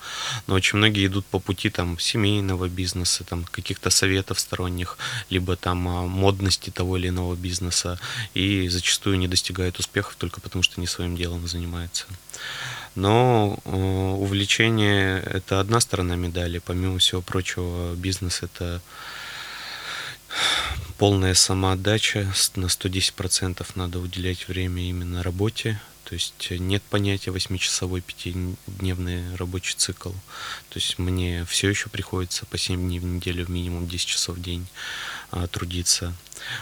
Но 0.46 0.54
очень 0.54 0.78
многие 0.78 1.06
идут 1.06 1.26
по 1.26 1.38
пути 1.38 1.70
там 1.70 1.98
семейного 1.98 2.68
бизнеса, 2.68 3.24
там 3.24 3.44
каких-то 3.50 3.90
советов 3.90 4.40
сторонних, 4.40 4.98
либо 5.30 5.56
там 5.56 5.78
модности 5.78 6.70
того 6.70 6.96
или 6.96 7.08
иного 7.08 7.34
бизнеса, 7.34 7.98
и 8.34 8.68
зачастую 8.68 9.18
не 9.18 9.28
достигают 9.28 9.78
успехов 9.78 10.16
только 10.16 10.40
потому, 10.40 10.62
что 10.62 10.80
не 10.80 10.86
своим 10.86 11.16
делом 11.16 11.46
занимается. 11.46 12.06
Но 12.94 13.58
э, 13.64 13.70
увлечение 13.70 15.20
это 15.20 15.60
одна 15.60 15.80
сторона 15.80 16.16
медали. 16.16 16.58
Помимо 16.58 16.98
всего 16.98 17.22
прочего, 17.22 17.94
бизнес 17.94 18.42
это 18.42 18.80
полная 21.00 21.32
самоотдача, 21.32 22.30
на 22.56 22.66
110% 22.66 23.66
надо 23.74 24.00
уделять 24.00 24.48
время 24.48 24.82
именно 24.82 25.22
работе, 25.22 25.80
то 26.04 26.12
есть 26.12 26.50
нет 26.50 26.82
понятия 26.82 27.30
8-часовой, 27.30 28.02
5-дневный 28.06 29.34
рабочий 29.36 29.74
цикл. 29.78 30.10
То 30.10 30.74
есть 30.74 30.98
мне 30.98 31.46
все 31.46 31.70
еще 31.70 31.88
приходится 31.88 32.44
по 32.44 32.58
7 32.58 32.78
дней 32.78 32.98
в 32.98 33.04
неделю, 33.04 33.46
минимум 33.48 33.88
10 33.88 34.06
часов 34.06 34.36
в 34.36 34.42
день 34.42 34.66
а, 35.30 35.46
трудиться. 35.46 36.12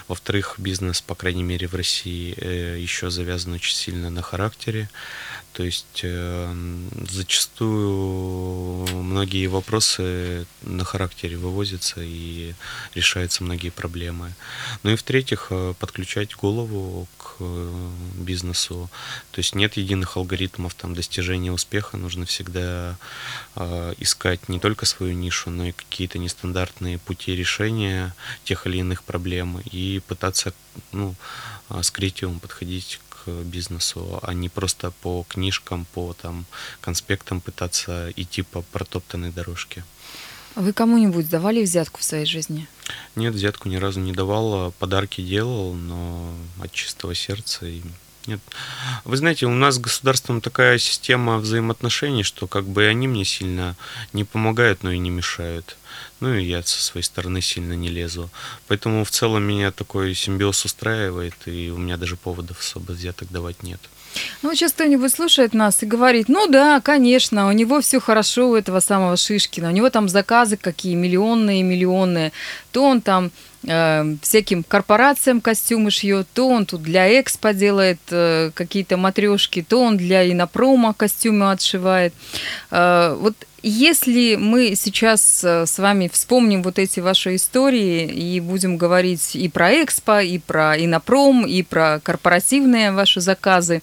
Во-вторых, 0.09 0.55
бизнес, 0.59 1.01
по 1.01 1.15
крайней 1.15 1.43
мере 1.43 1.67
в 1.67 1.75
России, 1.75 2.35
э, 2.37 2.79
еще 2.79 3.11
завязан 3.11 3.55
очень 3.55 3.75
сильно 3.75 4.11
на 4.11 4.23
характере. 4.23 4.89
То 5.53 5.65
есть 5.65 6.01
э, 6.03 6.55
зачастую 7.11 8.87
многие 8.93 9.47
вопросы 9.47 10.47
на 10.63 10.85
характере 10.85 11.37
вывозятся 11.37 12.01
и 12.01 12.55
решаются 12.95 13.43
многие 13.43 13.71
проблемы. 13.71 14.35
Ну 14.83 14.91
и 14.93 14.97
в-третьих, 14.97 15.49
э, 15.51 15.75
подключать 15.79 16.37
голову 16.37 17.09
к 17.19 17.43
бизнесу. 18.15 18.91
То 19.33 19.41
есть 19.41 19.55
нет 19.55 19.77
единых 19.77 20.17
алгоритмов 20.17 20.75
там, 20.75 20.95
достижения 20.95 21.53
успеха. 21.53 21.97
Нужно 21.97 22.25
всегда 22.27 22.97
искать 23.99 24.49
не 24.49 24.61
только 24.61 24.87
свою 24.87 25.15
нишу, 25.15 25.51
но 25.51 25.67
и 25.67 25.73
какие-то 25.73 26.19
нестандартные 26.19 26.99
пути 26.99 27.35
решения 27.35 28.15
тех 28.45 28.67
или 28.67 28.79
иных 28.79 29.03
проблем 29.03 29.61
и 29.73 30.01
пытаться 30.07 30.53
ну, 30.93 31.15
с 31.69 31.91
креативом 31.91 32.41
подходить 32.41 33.01
бизнесу, 33.27 34.19
а 34.23 34.35
не 34.35 34.49
просто 34.49 34.91
по 35.03 35.25
книжкам, 35.29 35.87
по 35.93 36.15
там 36.15 36.47
конспектам 36.81 37.41
пытаться 37.41 38.13
идти 38.17 38.43
по 38.43 38.63
протоптанной 38.63 39.31
дорожке. 39.31 39.85
Вы 40.55 40.73
кому-нибудь 40.73 41.29
давали 41.29 41.63
взятку 41.63 42.01
в 42.01 42.05
своей 42.05 42.27
жизни? 42.27 42.67
Нет, 43.15 43.35
взятку 43.35 43.69
ни 43.69 43.77
разу 43.77 44.01
не 44.01 44.13
давал, 44.13 44.73
подарки 44.73 45.21
делал, 45.21 45.75
но 45.75 46.35
от 46.61 46.73
чистого 46.73 47.15
сердца 47.15 47.67
и 47.67 47.83
нет. 48.29 48.41
Вы 49.05 49.17
знаете, 49.17 49.47
у 49.47 49.55
нас 49.55 49.75
с 49.75 49.79
государством 49.79 50.41
такая 50.41 50.79
система 50.79 51.39
взаимоотношений, 51.39 52.23
что 52.23 52.47
как 52.47 52.65
бы 52.65 52.87
они 52.87 53.09
мне 53.09 53.25
сильно 53.25 53.77
не 54.13 54.25
помогают, 54.25 54.83
но 54.83 54.93
и 54.93 54.99
не 54.99 55.11
мешают. 55.11 55.77
Ну 56.21 56.35
и 56.35 56.45
я 56.45 56.63
со 56.63 56.83
своей 56.83 57.05
стороны 57.05 57.41
сильно 57.41 57.73
не 57.73 57.89
лезу. 57.89 58.31
Поэтому 58.69 59.05
в 59.05 59.11
целом 59.11 59.43
меня 59.43 59.73
такой 59.73 60.15
симбиоз 60.15 60.65
устраивает, 60.65 61.35
и 61.47 61.71
у 61.71 61.79
меня 61.79 61.97
даже 61.97 62.17
поводов 62.17 62.61
особо 62.61 62.93
взяток 62.93 63.31
давать 63.31 63.63
нет. 63.63 63.81
Ну, 64.43 64.55
сейчас 64.55 64.73
кто-нибудь 64.73 65.13
слушает 65.13 65.55
нас 65.55 65.83
и 65.83 65.87
говорит, 65.87 66.29
ну 66.29 66.47
да, 66.47 66.81
конечно, 66.81 67.49
у 67.49 67.53
него 67.53 67.81
все 67.81 68.01
хорошо, 68.01 68.51
у 68.51 68.57
этого 68.57 68.81
самого 68.81 69.17
Шишкина, 69.17 69.69
у 69.69 69.73
него 69.73 69.91
там 69.91 70.09
заказы 70.09 70.57
какие, 70.57 70.95
миллионные, 70.95 71.63
миллионные, 71.63 72.33
то 72.73 72.85
он 72.85 73.01
там 73.01 73.31
э, 73.65 74.17
всяким 74.23 74.63
корпорациям 74.63 75.41
костюмы 75.41 75.91
шьет, 75.91 76.27
то 76.35 76.49
он 76.49 76.67
тут 76.67 76.83
для 76.83 77.21
Экспо 77.21 77.53
делает 77.53 78.01
э, 78.11 78.51
какие-то 78.55 78.97
матрешки, 78.97 79.63
то 79.63 79.83
он 79.83 79.97
для 79.97 80.31
Инопрома 80.31 80.95
костюмы 80.95 81.51
отшивает. 81.51 82.13
Э, 82.71 83.17
вот 83.19 83.35
если 83.63 84.37
мы 84.37 84.75
сейчас 84.77 85.43
э, 85.43 85.67
с 85.67 85.79
вами 85.79 86.09
вспомним 86.13 86.63
вот 86.63 86.79
эти 86.79 87.01
ваши 87.01 87.35
истории 87.35 88.07
и 88.07 88.41
будем 88.41 88.77
говорить 88.77 89.35
и 89.35 89.49
про 89.49 89.83
Экспо, 89.83 90.21
и 90.21 90.39
про 90.39 90.77
Инопром, 90.79 91.45
и 91.45 91.63
про 91.63 92.01
корпоративные 92.01 92.93
ваши 92.93 93.21
заказы, 93.21 93.83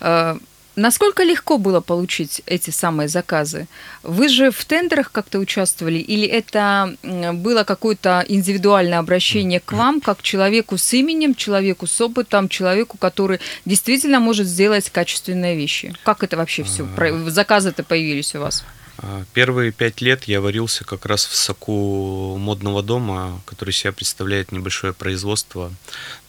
э, 0.00 0.36
Насколько 0.76 1.22
легко 1.22 1.56
было 1.56 1.80
получить 1.80 2.42
эти 2.44 2.68
самые 2.68 3.08
заказы? 3.08 3.66
Вы 4.02 4.28
же 4.28 4.50
в 4.50 4.62
тендерах 4.66 5.10
как-то 5.10 5.38
участвовали, 5.38 5.98
или 5.98 6.26
это 6.26 6.94
было 7.02 7.64
какое-то 7.64 8.22
индивидуальное 8.28 8.98
обращение 8.98 9.60
к 9.60 9.72
вам, 9.72 10.02
как 10.02 10.20
человеку 10.20 10.76
с 10.76 10.92
именем, 10.92 11.34
человеку 11.34 11.86
с 11.86 11.98
опытом, 11.98 12.50
человеку, 12.50 12.98
который 12.98 13.40
действительно 13.64 14.20
может 14.20 14.46
сделать 14.46 14.90
качественные 14.90 15.56
вещи? 15.56 15.94
Как 16.04 16.22
это 16.22 16.36
вообще 16.36 16.62
все? 16.62 16.86
А. 16.96 17.30
Заказы-то 17.30 17.82
появились 17.82 18.34
у 18.34 18.40
вас? 18.40 18.62
А, 18.98 19.24
первые 19.34 19.72
пять 19.72 20.00
лет 20.00 20.24
я 20.24 20.40
варился 20.40 20.84
как 20.84 21.06
раз 21.06 21.26
в 21.26 21.34
соку 21.34 22.36
модного 22.38 22.82
дома, 22.82 23.40
который 23.44 23.72
себя 23.72 23.92
представляет 23.92 24.52
небольшое 24.52 24.92
производство 24.92 25.72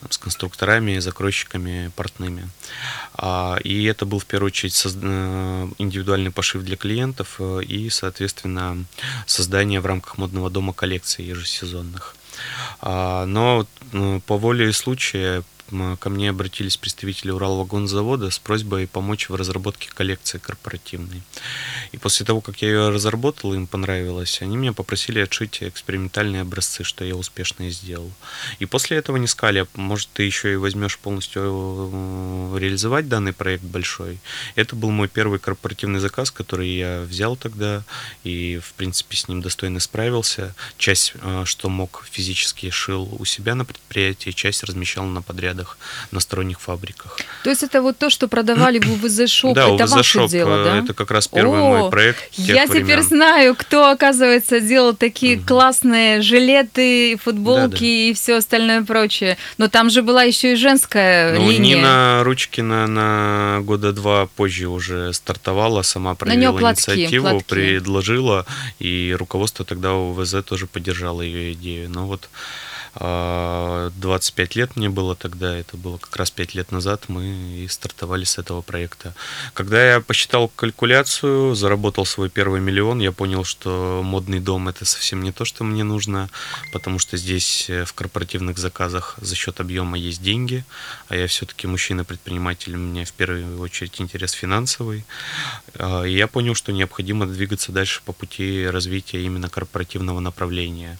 там, 0.01 0.11
с 0.11 0.17
конструкторами, 0.17 0.99
закройщиками, 0.99 1.91
портными. 1.95 2.49
А, 3.13 3.57
и 3.63 3.83
это 3.85 4.05
был 4.05 4.19
в 4.19 4.25
первую 4.25 4.47
очередь 4.47 4.81
э, 4.85 5.69
индивидуальный 5.77 6.31
пошив 6.31 6.63
для 6.63 6.75
клиентов 6.75 7.35
э, 7.39 7.61
и, 7.63 7.89
соответственно, 7.89 8.85
создание 9.25 9.79
в 9.79 9.85
рамках 9.85 10.17
модного 10.17 10.49
дома 10.49 10.73
коллекций 10.73 11.25
ежесезонных. 11.25 12.15
А, 12.81 13.25
но 13.25 13.65
э, 13.93 14.19
по 14.25 14.37
воле 14.37 14.73
случая 14.73 15.43
ко 15.99 16.09
мне 16.09 16.29
обратились 16.29 16.77
представители 16.77 17.31
Уралвагонзавода 17.31 18.29
с 18.31 18.39
просьбой 18.39 18.87
помочь 18.87 19.29
в 19.29 19.35
разработке 19.35 19.89
коллекции 19.93 20.37
корпоративной. 20.37 21.21
И 21.91 21.97
после 21.97 22.25
того, 22.25 22.41
как 22.41 22.61
я 22.61 22.69
ее 22.69 22.89
разработал, 22.89 23.53
им 23.53 23.67
понравилось, 23.67 24.41
они 24.41 24.55
меня 24.57 24.73
попросили 24.73 25.19
отшить 25.19 25.61
экспериментальные 25.61 26.41
образцы, 26.43 26.83
что 26.83 27.03
я 27.03 27.15
успешно 27.15 27.63
и 27.63 27.69
сделал. 27.69 28.11
И 28.59 28.65
после 28.65 28.97
этого 28.97 29.17
они 29.17 29.27
сказали, 29.27 29.59
«А 29.59 29.67
может, 29.75 30.09
ты 30.13 30.23
еще 30.23 30.53
и 30.53 30.55
возьмешь 30.55 30.97
полностью 30.97 31.41
э, 31.43 32.57
реализовать 32.59 33.09
данный 33.09 33.33
проект 33.33 33.63
большой. 33.63 34.19
Это 34.55 34.75
был 34.75 34.91
мой 34.91 35.07
первый 35.07 35.39
корпоративный 35.39 35.99
заказ, 35.99 36.31
который 36.31 36.69
я 36.69 37.01
взял 37.01 37.35
тогда, 37.35 37.83
и, 38.23 38.59
в 38.63 38.73
принципе, 38.73 39.17
с 39.17 39.27
ним 39.27 39.41
достойно 39.41 39.79
справился. 39.79 40.55
Часть, 40.77 41.13
э, 41.15 41.43
что 41.45 41.69
мог, 41.69 42.05
физически 42.09 42.69
шил 42.69 43.15
у 43.19 43.25
себя 43.25 43.55
на 43.55 43.65
предприятии, 43.65 44.31
часть 44.31 44.63
размещал 44.63 45.05
на 45.05 45.21
подряд 45.21 45.56
заводах, 45.57 45.77
на 46.11 46.19
сторонних 46.19 46.59
фабриках. 46.59 47.17
То 47.43 47.49
есть 47.49 47.63
это 47.63 47.81
вот 47.81 47.97
то, 47.97 48.09
что 48.09 48.27
продавали 48.27 48.79
в 48.79 48.91
УВЗ 48.91 49.29
Shop, 49.29 49.55
да, 49.55 49.69
это 49.69 49.83
УВЗ 49.83 49.91
ваше 49.91 50.19
Shop, 50.19 50.31
дело, 50.31 50.63
да? 50.63 50.77
Это 50.77 50.93
как 50.93 51.11
раз 51.11 51.27
первый 51.27 51.59
О, 51.59 51.77
мой 51.77 51.89
проект 51.89 52.23
Я 52.33 52.65
времен. 52.65 52.85
теперь 52.85 53.01
знаю, 53.01 53.55
кто, 53.55 53.89
оказывается, 53.89 54.59
делал 54.59 54.95
такие 54.95 55.37
угу. 55.37 55.47
классные 55.47 56.21
жилеты, 56.21 57.17
футболки 57.17 57.71
да, 57.71 57.77
да. 57.79 57.85
и 57.85 58.13
все 58.13 58.35
остальное 58.35 58.83
прочее. 58.83 59.37
Но 59.57 59.67
там 59.67 59.89
же 59.89 60.01
была 60.01 60.23
еще 60.23 60.53
и 60.53 60.55
женская 60.55 61.37
ну, 61.37 61.49
линия. 61.51 61.77
Нина 61.77 62.21
Ручкина 62.23 62.87
на 62.87 63.59
года 63.63 63.91
два 63.91 64.27
позже 64.27 64.67
уже 64.67 65.13
стартовала, 65.13 65.81
сама 65.81 66.15
провела 66.15 66.57
платки, 66.57 66.91
инициативу, 66.91 67.29
платки. 67.29 67.49
предложила, 67.49 68.45
и 68.79 69.15
руководство 69.17 69.65
тогда 69.65 69.93
УВЗ 69.93 70.43
тоже 70.45 70.67
поддержало 70.67 71.21
ее 71.21 71.53
идею. 71.53 71.89
Но 71.89 72.07
вот 72.07 72.29
25 72.99 74.55
лет 74.55 74.75
мне 74.75 74.89
было 74.89 75.15
тогда, 75.15 75.55
это 75.55 75.77
было 75.77 75.97
как 75.97 76.15
раз 76.15 76.31
5 76.31 76.55
лет 76.55 76.71
назад, 76.71 77.05
мы 77.07 77.25
и 77.25 77.67
стартовали 77.67 78.23
с 78.23 78.37
этого 78.37 78.61
проекта. 78.61 79.13
Когда 79.53 79.93
я 79.93 80.01
посчитал 80.01 80.47
калькуляцию, 80.47 81.55
заработал 81.55 82.05
свой 82.05 82.29
первый 82.29 82.59
миллион, 82.59 82.99
я 82.99 83.11
понял, 83.11 83.43
что 83.43 84.01
модный 84.03 84.39
дом 84.39 84.67
это 84.67 84.85
совсем 84.85 85.21
не 85.21 85.31
то, 85.31 85.45
что 85.45 85.63
мне 85.63 85.83
нужно, 85.83 86.29
потому 86.73 86.97
что 86.99 87.17
здесь 87.17 87.69
э, 87.69 87.85
в 87.85 87.93
корпоративных 87.93 88.57
заказах 88.57 89.15
за 89.21 89.35
счет 89.35 89.59
объема 89.59 89.97
есть 89.97 90.21
деньги, 90.21 90.65
а 91.07 91.15
я 91.15 91.27
все-таки 91.27 91.67
мужчина-предприниматель, 91.67 92.75
у 92.75 92.79
меня 92.79 93.05
в 93.05 93.13
первую 93.13 93.59
очередь 93.59 94.01
интерес 94.01 94.31
финансовый. 94.31 95.05
А, 95.75 96.03
и 96.03 96.15
я 96.15 96.27
понял, 96.27 96.55
что 96.55 96.71
необходимо 96.71 97.27
двигаться 97.27 97.71
дальше 97.71 98.01
по 98.05 98.13
пути 98.13 98.65
развития 98.65 99.23
именно 99.23 99.49
корпоративного 99.49 100.19
направления. 100.19 100.97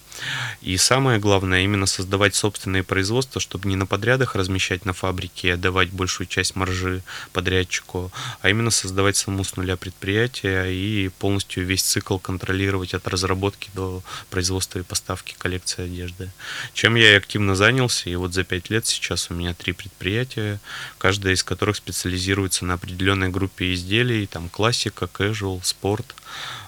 И 0.62 0.76
самое 0.76 1.18
главное, 1.18 1.62
именно 1.62 1.86
создавать 1.88 2.34
собственные 2.34 2.84
производства, 2.84 3.40
чтобы 3.40 3.68
не 3.68 3.76
на 3.76 3.86
подрядах 3.86 4.36
размещать 4.36 4.84
на 4.84 4.92
фабрике 4.92 5.48
и 5.48 5.50
отдавать 5.52 5.90
большую 5.90 6.26
часть 6.26 6.54
маржи 6.54 7.02
подрядчику, 7.32 8.12
а 8.40 8.50
именно 8.50 8.70
создавать 8.70 9.16
саму 9.16 9.44
с 9.44 9.56
нуля 9.56 9.76
предприятие 9.76 10.74
и 10.74 11.08
полностью 11.08 11.64
весь 11.64 11.82
цикл 11.82 12.18
контролировать 12.18 12.94
от 12.94 13.08
разработки 13.08 13.70
до 13.74 14.02
производства 14.30 14.78
и 14.78 14.82
поставки 14.82 15.34
коллекции 15.38 15.84
одежды. 15.84 16.30
Чем 16.74 16.94
я 16.94 17.12
и 17.12 17.16
активно 17.16 17.54
занялся, 17.54 18.10
и 18.10 18.14
вот 18.16 18.34
за 18.34 18.44
пять 18.44 18.70
лет 18.70 18.86
сейчас 18.86 19.30
у 19.30 19.34
меня 19.34 19.54
три 19.54 19.72
предприятия, 19.72 20.60
каждое 20.98 21.32
из 21.32 21.42
которых 21.42 21.76
специализируется 21.76 22.64
на 22.64 22.74
определенной 22.74 23.28
группе 23.28 23.72
изделий, 23.72 24.26
там 24.26 24.48
классика, 24.48 25.06
casual, 25.06 25.60
спорт, 25.62 26.14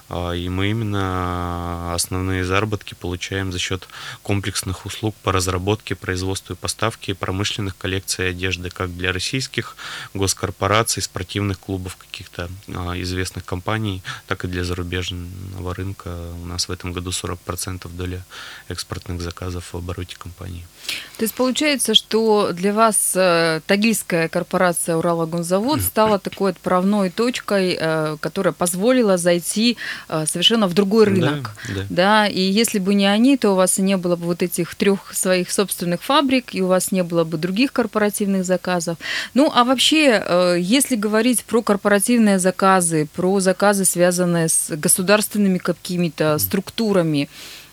и 0.11 0.49
мы 0.49 0.71
именно 0.71 1.93
основные 1.93 2.43
заработки 2.43 2.93
получаем 2.93 3.51
за 3.51 3.59
счет 3.59 3.87
комплексных 4.23 4.85
услуг 4.85 5.15
по 5.23 5.31
разработке, 5.31 5.95
производству 5.95 6.53
и 6.53 6.57
поставке 6.57 7.15
промышленных 7.15 7.77
коллекций 7.77 8.29
одежды 8.29 8.69
как 8.69 8.95
для 8.95 9.13
российских 9.13 9.77
госкорпораций, 10.13 11.01
спортивных 11.01 11.59
клубов 11.59 11.95
каких-то 11.95 12.49
а, 12.67 12.99
известных 13.01 13.45
компаний, 13.45 14.03
так 14.27 14.43
и 14.43 14.47
для 14.47 14.63
зарубежного 14.63 15.73
рынка. 15.73 16.09
У 16.41 16.45
нас 16.45 16.67
в 16.67 16.71
этом 16.71 16.91
году 16.91 17.11
40% 17.11 17.87
доля 17.95 18.25
экспортных 18.67 19.21
заказов 19.21 19.73
в 19.73 19.77
обороте 19.77 20.17
компании. 20.17 20.65
То 21.17 21.23
есть 21.23 21.35
получается, 21.35 21.93
что 21.93 22.51
для 22.51 22.73
вас 22.73 23.13
э, 23.15 23.61
тагильская 23.67 24.27
корпорация 24.27 24.97
Уралвагонзавод 24.97 25.81
стала 25.91 26.19
такой 26.19 26.51
отправной 26.51 27.09
точкой, 27.11 27.77
э, 27.79 28.17
которая 28.19 28.53
позволила 28.53 29.17
зайти 29.17 29.77
совершенно 30.07 30.67
в 30.67 30.73
другой 30.73 31.05
рынок. 31.05 31.51
Да, 31.67 31.73
да. 31.73 31.85
да, 31.89 32.27
и 32.27 32.41
если 32.41 32.79
бы 32.79 32.93
не 32.93 33.05
они, 33.05 33.37
то 33.37 33.51
у 33.51 33.55
вас 33.55 33.77
не 33.77 33.97
было 33.97 34.15
бы 34.15 34.25
вот 34.25 34.43
этих 34.43 34.75
трех 34.75 35.13
своих 35.13 35.51
собственных 35.51 36.03
фабрик, 36.03 36.53
и 36.53 36.61
у 36.61 36.67
вас 36.67 36.91
не 36.91 37.03
было 37.03 37.23
бы 37.23 37.37
других 37.37 37.73
корпоративных 37.73 38.45
заказов. 38.45 38.97
Ну, 39.33 39.51
а 39.53 39.63
вообще, 39.63 40.57
если 40.59 40.95
говорить 40.95 41.43
про 41.43 41.61
корпоративные 41.61 42.39
заказы, 42.39 43.07
про 43.15 43.39
заказы, 43.39 43.85
связанные 43.85 44.49
с 44.49 44.69
государственными 44.75 45.57
какими-то 45.57 46.37
структурами, 46.39 47.29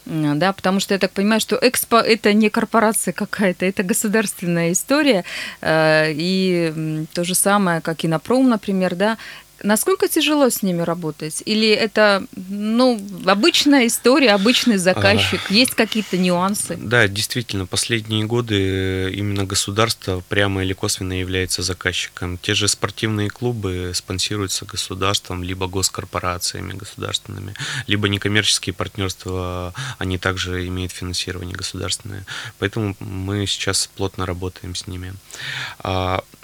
да, 0.09 0.53
потому 0.53 0.81
что 0.81 0.95
я 0.95 0.99
так 0.99 1.13
понимаю, 1.13 1.41
что 1.41 1.59
Экспо 1.61 1.99
это 1.99 2.33
не 2.33 2.49
корпорация 2.49 3.13
какая-то, 3.13 3.67
это 3.67 3.83
государственная 3.83 4.73
история, 4.73 5.25
э, 5.61 6.13
и 6.13 7.05
то 7.13 7.25
же 7.25 7.35
самое, 7.35 7.81
как 7.83 8.05
и 8.05 8.09
на 8.09 8.19
Пром, 8.19 8.49
например, 8.49 8.95
да, 8.95 9.19
Насколько 9.63 10.09
тяжело 10.09 10.51
с 10.51 10.63
ними 10.63 10.83
работать? 10.83 11.43
Или 11.45 11.69
это 11.69 12.25
ну, 12.49 13.01
обычная 13.27 13.87
история, 13.87 14.31
обычный 14.33 14.77
заказчик? 14.77 15.41
А, 15.49 15.53
Есть 15.53 15.75
какие-то 15.75 16.17
нюансы? 16.17 16.77
Да, 16.77 17.09
действительно, 17.09 17.67
последние 17.67 18.25
годы 18.25 19.11
именно 19.13 19.45
государство 19.45 20.23
прямо 20.29 20.63
или 20.63 20.73
косвенно 20.73 21.13
является 21.13 21.63
заказчиком. 21.63 22.39
Те 22.39 22.55
же 22.55 22.69
спортивные 22.69 23.31
клубы 23.31 23.93
спонсируются 23.95 24.65
государством, 24.65 25.43
либо 25.43 25.67
госкорпорациями 25.67 26.73
государственными, 26.73 27.55
либо 27.87 28.09
некоммерческие 28.09 28.75
партнерства, 28.75 29.75
они 29.99 30.19
также 30.19 30.67
имеют 30.69 30.93
финансирование 30.93 31.57
государственное. 31.57 32.25
Поэтому 32.59 32.97
мы 33.01 33.47
сейчас 33.47 33.89
плотно 33.97 34.27
работаем 34.27 34.75
с 34.75 34.87
ними. 34.87 35.15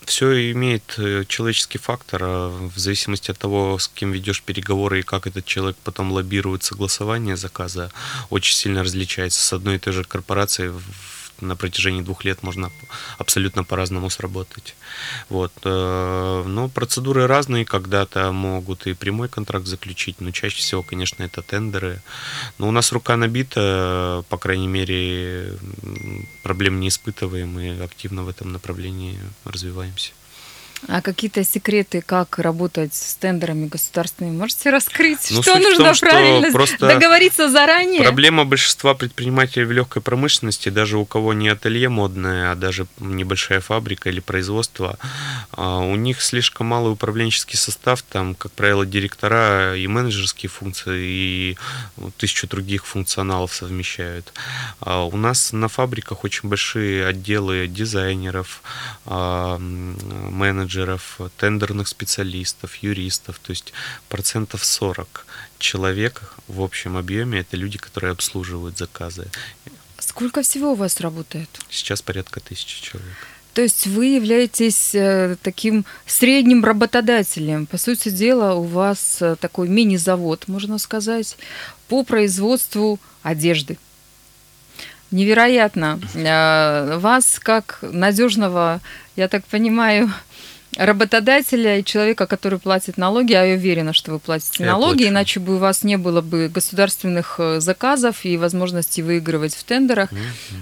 Все 0.07 0.53
имеет 0.53 0.95
э, 0.99 1.25
человеческий 1.27 1.79
фактор. 1.79 2.23
А 2.25 2.49
в 2.49 2.79
зависимости 2.79 3.31
от 3.31 3.39
того, 3.39 3.79
с 3.79 3.89
кем 3.89 4.13
ведешь 4.13 4.43
переговоры 4.43 5.01
и 5.01 5.03
как 5.03 5.27
этот 5.27 5.45
человек 5.45 5.77
потом 5.83 6.13
лоббирует 6.13 6.63
согласование 6.63 7.37
заказа, 7.37 7.91
очень 8.31 8.55
сильно 8.55 8.83
различается. 8.83 9.43
С 9.43 9.53
одной 9.53 9.77
и 9.77 9.79
той 9.79 9.93
же 9.93 10.05
корпорацией 10.05 10.73
на 11.41 11.57
протяжении 11.57 12.03
двух 12.03 12.25
лет 12.25 12.43
можно 12.43 12.71
абсолютно 13.19 13.65
по-разному 13.65 14.11
сработать. 14.11 14.75
Вот. 15.29 15.53
Э, 15.65 16.45
но 16.47 16.69
процедуры 16.69 17.27
разные, 17.27 17.65
когда-то 17.65 18.33
могут 18.33 18.87
и 18.87 18.95
прямой 18.95 19.29
контракт 19.29 19.67
заключить, 19.67 20.21
но 20.21 20.31
чаще 20.31 20.59
всего, 20.59 20.83
конечно, 20.83 21.23
это 21.23 21.43
тендеры. 21.43 22.03
Но 22.59 22.69
у 22.69 22.71
нас 22.71 22.93
рука 22.93 23.17
набита, 23.17 24.25
по 24.29 24.39
крайней 24.39 24.69
мере, 24.69 25.59
проблем 26.43 26.81
не 26.81 26.89
испытываем 26.89 27.59
и 27.59 27.81
активно 27.81 28.25
в 28.25 28.29
этом 28.29 28.53
направлении 28.53 29.19
развиваемся. 29.45 30.13
А 30.89 31.01
какие-то 31.01 31.45
секреты, 31.45 32.03
как 32.03 32.39
работать 32.39 32.95
с 32.95 33.15
тендерами 33.15 33.67
государственными, 33.67 34.37
можете 34.37 34.71
раскрыть? 34.71 35.31
Ну, 35.31 35.43
что 35.43 35.59
нужно 35.59 35.85
том, 35.85 35.97
правильно 35.99 36.67
что 36.67 36.87
договориться 36.87 37.49
заранее? 37.49 38.03
Проблема 38.03 38.45
большинства 38.45 38.95
предпринимателей 38.95 39.65
в 39.65 39.73
легкой 39.73 40.03
промышленности, 40.03 40.69
даже 40.69 40.99
у 40.99 41.05
кого 41.05 41.33
не 41.33 41.49
ателье 41.49 41.89
модное, 41.89 42.53
а 42.53 42.55
даже 42.55 42.87
небольшая 42.99 43.61
фабрика 43.61 44.11
или 44.11 44.21
производство, 44.21 44.99
а, 45.53 45.79
у 45.79 45.97
них 45.97 46.21
слишком 46.21 46.67
малый 46.67 46.93
управленческий 46.93 47.59
состав, 47.59 48.03
там, 48.03 48.35
как 48.35 48.53
правило, 48.53 48.85
директора 48.85 49.77
и 49.77 49.87
менеджерские 49.87 50.51
функции, 50.51 51.01
и 51.03 51.59
тысячу 52.19 52.47
других 52.47 52.85
функционалов 52.85 53.55
совмещают. 53.55 54.33
А 54.81 55.05
у 55.05 55.17
нас 55.17 55.53
на 55.53 55.69
фабриках 55.69 56.25
очень 56.25 56.49
большие 56.49 57.07
отделы 57.07 57.67
дизайнеров, 57.69 58.63
а, 59.07 59.59
менеджеров, 59.59 60.74
менеджеров, 60.75 61.21
тендерных 61.37 61.89
специалистов, 61.89 62.77
юристов. 62.77 63.39
То 63.39 63.51
есть 63.51 63.73
процентов 64.09 64.65
40 64.65 65.27
человек 65.59 66.23
в 66.49 66.61
общем 66.61 66.97
объеме 66.97 67.41
это 67.41 67.57
люди, 67.57 67.79
которые 67.79 68.13
обслуживают 68.13 68.79
заказы. 68.79 69.27
Сколько 69.99 70.43
всего 70.43 70.73
у 70.73 70.75
вас 70.75 71.01
работает? 71.01 71.49
Сейчас 71.71 72.03
порядка 72.03 72.41
тысячи 72.41 72.83
человек. 72.83 73.17
То 73.55 73.63
есть 73.63 73.87
вы 73.87 74.07
являетесь 74.07 74.95
э, 74.95 75.37
таким 75.43 75.85
средним 76.07 76.65
работодателем. 76.65 77.67
По 77.67 77.79
сути 77.79 78.09
дела, 78.11 78.55
у 78.55 78.65
вас 78.65 79.19
э, 79.23 79.37
такой 79.37 79.69
мини-завод, 79.69 80.49
можно 80.49 80.79
сказать, 80.79 81.37
по 81.89 82.03
производству 82.03 82.99
одежды. 83.23 83.79
Невероятно. 85.13 86.01
Э, 86.15 86.99
вас 86.99 87.39
как 87.41 87.79
надежного, 87.83 88.81
я 89.15 89.29
так 89.29 89.45
понимаю, 89.45 90.13
работодателя 90.77 91.79
и 91.79 91.85
человека, 91.85 92.27
который 92.27 92.59
платит 92.59 92.97
налоги, 92.97 93.33
а 93.33 93.45
я 93.45 93.55
уверена, 93.55 93.93
что 93.93 94.13
вы 94.13 94.19
платите 94.19 94.65
Я 94.65 94.71
налоги, 94.73 94.99
плачу. 94.99 95.09
иначе 95.11 95.41
бы 95.41 95.55
у 95.57 95.59
вас 95.59 95.83
не 95.85 95.97
было 95.97 96.21
бы 96.21 96.49
государственных 96.49 97.37
э, 97.39 97.61
заказов 97.61 98.25
и 98.25 98.37
возможности 98.37 99.01
выигрывать 99.01 99.55
в 99.55 99.65
тендерах. 99.65 100.11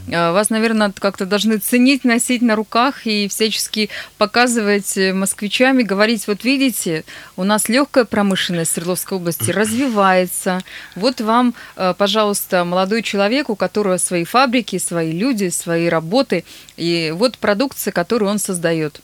Э, 0.09 0.33
Вас, 0.33 0.51
наверное, 0.51 0.92
как-то 0.98 1.27
должны 1.27 1.59
ценить, 1.59 2.05
носить 2.05 2.42
на 2.42 2.57
руках 2.57 3.07
и 3.07 3.29
всячески 3.29 3.88
показывать 4.18 4.96
э, 4.96 5.12
москвичам 5.12 5.79
и 5.81 5.83
говорить, 5.83 6.27
вот 6.27 6.44
видите, 6.44 7.05
у 7.37 7.44
нас 7.44 7.68
легкая 7.68 8.05
промышленность 8.05 8.72
Свердловской 8.72 9.18
области 9.18 9.51
развивается. 9.53 10.61
Вот 10.94 11.20
вам, 11.20 11.55
пожалуйста, 11.98 12.64
молодой 12.64 13.03
человек, 13.03 13.51
у 13.51 13.57
которого 13.57 13.96
свои 13.96 14.25
фабрики, 14.25 14.79
свои 14.79 15.12
люди, 15.12 15.48
свои 15.48 15.88
работы, 15.88 16.44
и 16.77 17.12
вот 17.14 17.38
продукция, 17.38 17.92
которую 17.92 18.31
он 18.31 18.38
создает. 18.38 19.01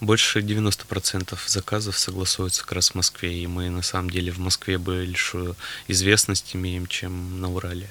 Больше 0.00 0.40
90% 0.40 1.38
заказов 1.46 1.98
согласуются 1.98 2.62
как 2.62 2.72
раз 2.72 2.90
в 2.90 2.94
Москве, 2.96 3.42
и 3.42 3.46
мы 3.46 3.70
на 3.70 3.82
самом 3.82 4.10
деле 4.10 4.32
в 4.32 4.38
Москве 4.38 4.78
большую 4.78 5.56
известность 5.86 6.56
имеем, 6.56 6.86
чем 6.86 7.40
на 7.40 7.52
Урале. 7.52 7.88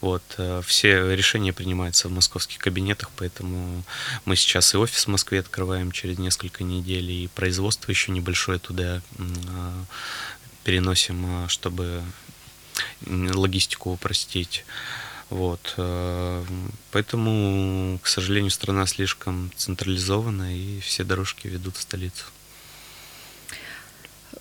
Вот. 0.00 0.22
э, 0.38 0.62
Все 0.64 1.14
решения 1.16 1.52
принимаются 1.52 2.08
в 2.08 2.12
московских 2.12 2.58
кабинетах, 2.58 3.10
поэтому 3.16 3.82
мы 4.24 4.36
сейчас 4.36 4.74
и 4.74 4.76
офис 4.76 5.04
в 5.06 5.08
Москве 5.08 5.40
открываем 5.40 5.90
через 5.90 6.18
несколько 6.18 6.64
недель, 6.64 7.10
и 7.10 7.28
производство 7.34 7.90
еще 7.90 8.12
небольшое 8.12 8.58
туда 8.58 9.02
а, 9.18 9.84
переносим, 10.64 11.24
а, 11.26 11.48
чтобы 11.48 12.02
логистику 13.06 13.90
упростить. 13.90 14.64
Вот. 15.30 15.74
э, 15.76 16.44
Поэтому, 16.90 17.98
к 18.02 18.06
сожалению, 18.06 18.50
страна 18.50 18.86
слишком 18.86 19.50
централизована, 19.56 20.56
и 20.56 20.80
все 20.80 21.04
дорожки 21.04 21.48
ведут 21.48 21.76
в 21.76 21.82
столицу. 21.82 22.24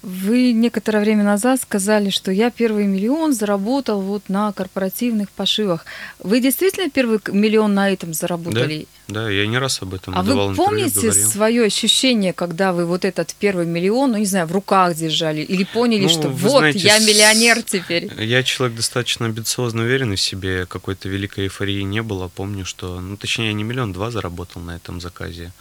Вы 0.02 0.52
некоторое 0.54 1.00
время 1.00 1.24
назад 1.24 1.62
сказали, 1.62 2.10
что 2.10 2.32
я 2.32 2.50
первый 2.50 2.86
миллион 2.86 3.34
заработал 3.34 4.02
вот 4.02 4.30
на 4.30 4.52
корпоративных 4.54 5.30
пошивах. 5.30 5.86
Вы 6.20 6.40
действительно 6.40 6.90
первый 6.90 7.20
миллион 7.32 7.74
на 7.74 7.92
этом 7.92 8.14
заработали? 8.14 8.88
Да, 9.08 9.30
я 9.30 9.48
не 9.48 9.58
раз 9.58 9.82
об 9.82 9.94
этом 9.94 10.18
А 10.18 10.22
вы 10.22 10.54
помните 10.54 11.00
говорил. 11.08 11.30
свое 11.30 11.64
ощущение, 11.66 12.34
когда 12.34 12.74
вы 12.74 12.86
вот 12.86 13.06
этот 13.06 13.34
первый 13.40 13.66
миллион, 13.66 14.12
ну 14.12 14.18
не 14.18 14.26
знаю, 14.26 14.48
в 14.48 14.52
руках 14.52 14.96
держали, 14.96 15.42
или 15.42 15.64
поняли, 15.64 16.04
Ну, 16.04 16.10
что 16.10 16.30
вот 16.30 16.60
знаете, 16.60 16.80
я 16.80 17.00
миллионер 17.00 17.64
теперь? 17.64 18.12
Я 18.22 18.44
человек 18.44 18.76
достаточно 18.76 19.26
амбициозно 19.26 19.84
уверенный 19.84 20.18
в 20.18 20.22
себе, 20.22 20.66
какой-то 20.66 21.08
великой 21.08 21.46
эйфории 21.46 21.82
не 21.84 22.02
было. 22.02 22.28
Помню, 22.28 22.66
что, 22.66 23.00
ну, 23.00 23.16
точнее, 23.16 23.54
не 23.54 23.64
миллион, 23.64 23.94
два 23.94 24.12
заработал 24.12 24.62
на 24.62 24.76
этом 24.76 25.00
заказе. 25.00 25.54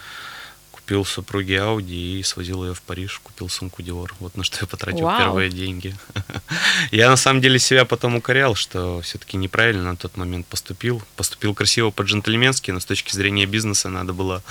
Купил 0.86 1.04
супруге 1.04 1.62
Ауди 1.62 2.20
и 2.20 2.22
свозил 2.22 2.64
ее 2.64 2.72
в 2.72 2.80
Париж, 2.80 3.18
купил 3.18 3.48
сумку 3.48 3.82
Диор. 3.82 4.14
Вот 4.20 4.36
на 4.36 4.44
что 4.44 4.58
я 4.60 4.68
потратил 4.68 5.06
Вау. 5.06 5.18
первые 5.18 5.50
деньги. 5.50 5.96
Я 6.92 7.10
на 7.10 7.16
самом 7.16 7.40
деле 7.40 7.58
себя 7.58 7.84
потом 7.84 8.14
укорял, 8.14 8.54
что 8.54 9.00
все-таки 9.00 9.36
неправильно 9.36 9.82
на 9.82 9.96
тот 9.96 10.16
момент 10.16 10.46
поступил. 10.46 11.02
Поступил 11.16 11.54
красиво 11.54 11.90
по-джентльменски, 11.90 12.70
но 12.70 12.78
с 12.78 12.84
точки 12.84 13.12
зрения 13.12 13.46
бизнеса 13.46 13.88
надо 13.88 14.12
было 14.12 14.44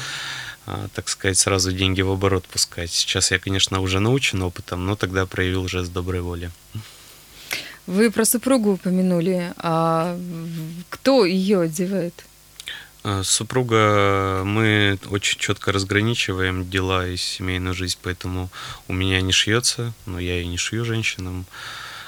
а, 0.65 0.89
так 0.93 1.07
сказать, 1.07 1.37
сразу 1.37 1.71
деньги 1.71 2.01
в 2.01 2.11
оборот 2.11 2.43
пускать. 2.47 2.91
Сейчас 2.91 3.31
я, 3.31 3.39
конечно, 3.39 3.79
уже 3.79 4.01
научен 4.01 4.41
опытом, 4.41 4.85
но 4.85 4.97
тогда 4.97 5.25
проявил 5.25 5.69
жест 5.69 5.93
доброй 5.93 6.19
воли. 6.19 6.51
Вы 7.87 8.11
про 8.11 8.25
супругу 8.25 8.73
упомянули. 8.73 9.53
А 9.55 10.19
кто 10.89 11.23
ее 11.23 11.61
одевает? 11.61 12.25
А, 13.07 13.21
Супруга, 13.21 14.41
мы 14.45 14.97
очень 15.11 15.37
четко 15.39 15.71
разграничиваем 15.71 16.67
дела 16.67 17.07
и 17.07 17.17
семейную 17.17 17.75
жизнь, 17.75 17.99
поэтому 18.01 18.49
у 18.87 18.93
меня 18.93 19.21
не 19.21 19.31
шьется, 19.31 19.93
но 20.07 20.19
я 20.19 20.41
и 20.41 20.47
не 20.47 20.57
шью 20.57 20.83
женщинам. 20.83 21.45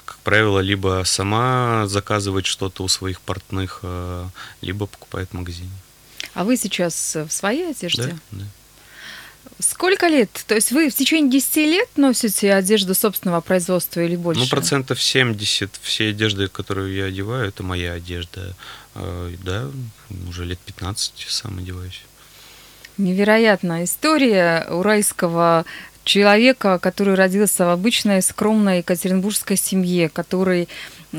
Как 0.06 0.18
правило, 0.18 0.58
либо 0.60 1.04
сама 1.06 1.86
заказывает 1.86 2.48
что-то 2.48 2.82
у 2.84 2.88
своих 2.88 3.22
портных, 3.22 3.82
а, 3.84 4.28
либо 4.62 4.88
покупает 4.88 5.30
в 5.30 5.34
магазине. 5.34 5.70
А 6.34 6.44
вы 6.44 6.58
сейчас 6.58 7.16
в 7.16 7.30
своей 7.30 7.70
одежде? 7.70 8.02
Да, 8.02 8.18
да. 8.32 8.46
Сколько 9.60 10.08
лет? 10.08 10.30
То 10.48 10.56
есть 10.56 10.72
вы 10.72 10.90
в 10.90 10.96
течение 10.96 11.32
10 11.32 11.56
лет 11.58 11.90
носите 11.96 12.54
одежду 12.54 12.94
собственного 12.94 13.42
производства 13.42 14.02
или 14.02 14.16
больше? 14.16 14.42
Ну, 14.42 14.48
процентов 14.48 15.02
70 15.02 15.80
всей 15.82 16.12
одежды, 16.12 16.48
которую 16.48 16.94
я 16.94 17.06
одеваю, 17.06 17.48
это 17.50 17.64
моя 17.64 17.94
одежда. 17.94 18.56
А, 18.96 19.32
Да, 19.44 19.70
уже 20.30 20.46
лет 20.46 20.60
15 20.60 21.26
сам 21.30 21.58
одеваюсь. 21.60 22.02
Невероятная 22.98 23.84
история 23.84 24.66
уральского 24.70 25.66
человека, 26.04 26.80
который 26.80 27.16
родился 27.16 27.66
в 27.66 27.70
обычной 27.70 28.22
скромной 28.22 28.80
екатеринбургской 28.80 29.58
семье, 29.58 30.10
который 30.10 30.68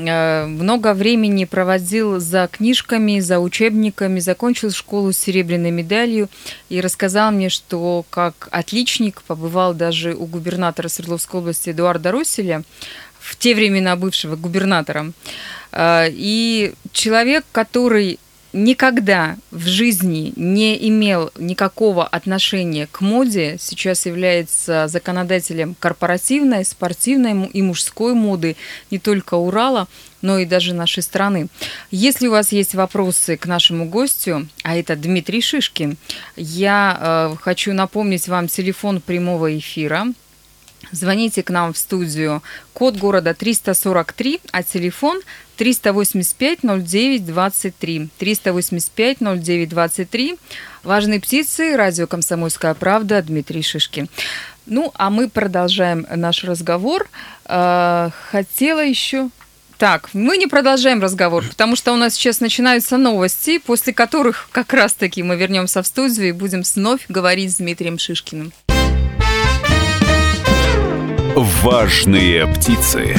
много 0.05 0.93
времени 0.93 1.45
проводил 1.45 2.19
за 2.19 2.47
книжками, 2.51 3.19
за 3.19 3.39
учебниками, 3.39 4.19
закончил 4.19 4.71
школу 4.71 5.13
с 5.13 5.17
серебряной 5.17 5.71
медалью 5.71 6.29
и 6.69 6.81
рассказал 6.81 7.31
мне, 7.31 7.49
что 7.49 8.05
как 8.09 8.47
отличник 8.51 9.21
побывал 9.23 9.73
даже 9.73 10.13
у 10.13 10.25
губернатора 10.25 10.87
Свердловской 10.87 11.41
области 11.41 11.69
Эдуарда 11.69 12.11
Росселя, 12.11 12.63
в 13.19 13.35
те 13.37 13.53
времена 13.53 13.95
бывшего 13.95 14.35
губернатором. 14.35 15.13
Э, 15.71 16.07
И 16.09 16.73
человек, 16.91 17.45
который 17.51 18.19
никогда 18.53 19.37
в 19.51 19.67
жизни 19.67 20.33
не 20.35 20.87
имел 20.89 21.31
никакого 21.37 22.05
отношения 22.05 22.87
к 22.91 23.01
моде, 23.01 23.57
сейчас 23.59 24.05
является 24.05 24.87
законодателем 24.87 25.75
корпоративной, 25.79 26.65
спортивной 26.65 27.47
и 27.47 27.61
мужской 27.61 28.13
моды 28.13 28.55
не 28.91 28.99
только 28.99 29.35
Урала, 29.35 29.87
но 30.21 30.39
и 30.39 30.45
даже 30.45 30.73
нашей 30.73 31.03
страны. 31.03 31.47
Если 31.91 32.27
у 32.27 32.31
вас 32.31 32.51
есть 32.51 32.75
вопросы 32.75 33.37
к 33.37 33.45
нашему 33.45 33.85
гостю, 33.85 34.47
а 34.63 34.75
это 34.75 34.95
Дмитрий 34.95 35.41
Шишкин, 35.41 35.97
я 36.35 36.97
э, 36.99 37.35
хочу 37.41 37.73
напомнить 37.73 38.27
вам 38.27 38.47
телефон 38.47 39.01
прямого 39.01 39.57
эфира 39.57 40.07
Звоните 40.91 41.43
к 41.43 41.49
нам 41.49 41.73
в 41.73 41.77
студию. 41.77 42.41
Код 42.73 42.97
города 42.97 43.33
343, 43.33 44.39
а 44.51 44.63
телефон 44.63 45.21
385 45.59 46.59
09 46.63 47.25
23. 47.25 48.09
385 48.17 49.17
09 49.19 49.69
23. 49.69 50.35
Важные 50.83 51.19
птицы. 51.19 51.75
Радио 51.75 52.07
«Комсомольская 52.07 52.73
правда». 52.73 53.21
Дмитрий 53.21 53.61
Шишкин. 53.61 54.07
Ну, 54.65 54.93
а 54.95 55.09
мы 55.09 55.27
продолжаем 55.27 56.07
наш 56.15 56.45
разговор. 56.45 57.09
Э, 57.45 58.09
Хотела 58.31 58.79
еще... 58.79 59.29
Так, 59.77 60.09
мы 60.13 60.37
не 60.37 60.47
продолжаем 60.47 61.01
разговор, 61.01 61.45
потому 61.45 61.75
что 61.75 61.91
у 61.93 61.97
нас 61.97 62.13
сейчас 62.13 62.39
начинаются 62.39 62.97
новости, 62.97 63.57
после 63.57 63.93
которых 63.93 64.47
как 64.53 64.73
раз-таки 64.73 65.23
мы 65.23 65.35
вернемся 65.35 65.81
в 65.81 65.87
студию 65.87 66.29
и 66.29 66.31
будем 66.31 66.63
вновь 66.75 67.05
говорить 67.09 67.51
с 67.51 67.57
Дмитрием 67.57 67.97
Шишкиным. 67.97 68.53
Важные 71.35 72.47
птицы. 72.47 73.15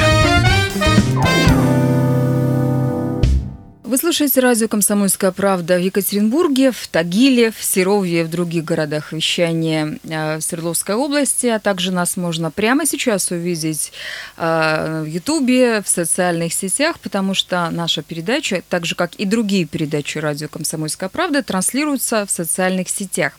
Вы 3.90 3.96
слушаете 3.96 4.38
радио 4.38 4.68
«Комсомольская 4.68 5.32
правда» 5.32 5.76
в 5.76 5.80
Екатеринбурге, 5.80 6.70
в 6.70 6.86
Тагиле, 6.86 7.50
в 7.50 7.60
Серовье 7.60 8.22
в 8.22 8.30
других 8.30 8.64
городах 8.64 9.12
вещания 9.12 9.98
э, 10.04 10.36
в 10.36 10.42
Свердловской 10.42 10.94
области, 10.94 11.48
а 11.48 11.58
также 11.58 11.90
нас 11.90 12.16
можно 12.16 12.52
прямо 12.52 12.86
сейчас 12.86 13.32
увидеть 13.32 13.90
э, 14.36 15.02
в 15.04 15.06
Ютубе, 15.06 15.82
в 15.82 15.88
социальных 15.88 16.52
сетях, 16.52 17.00
потому 17.00 17.34
что 17.34 17.68
наша 17.72 18.02
передача, 18.02 18.62
так 18.68 18.86
же 18.86 18.94
как 18.94 19.16
и 19.16 19.24
другие 19.24 19.64
передачи 19.64 20.18
радио 20.18 20.46
«Комсомольская 20.46 21.08
правда», 21.08 21.42
транслируются 21.42 22.24
в 22.26 22.30
социальных 22.30 22.88
сетях. 22.90 23.32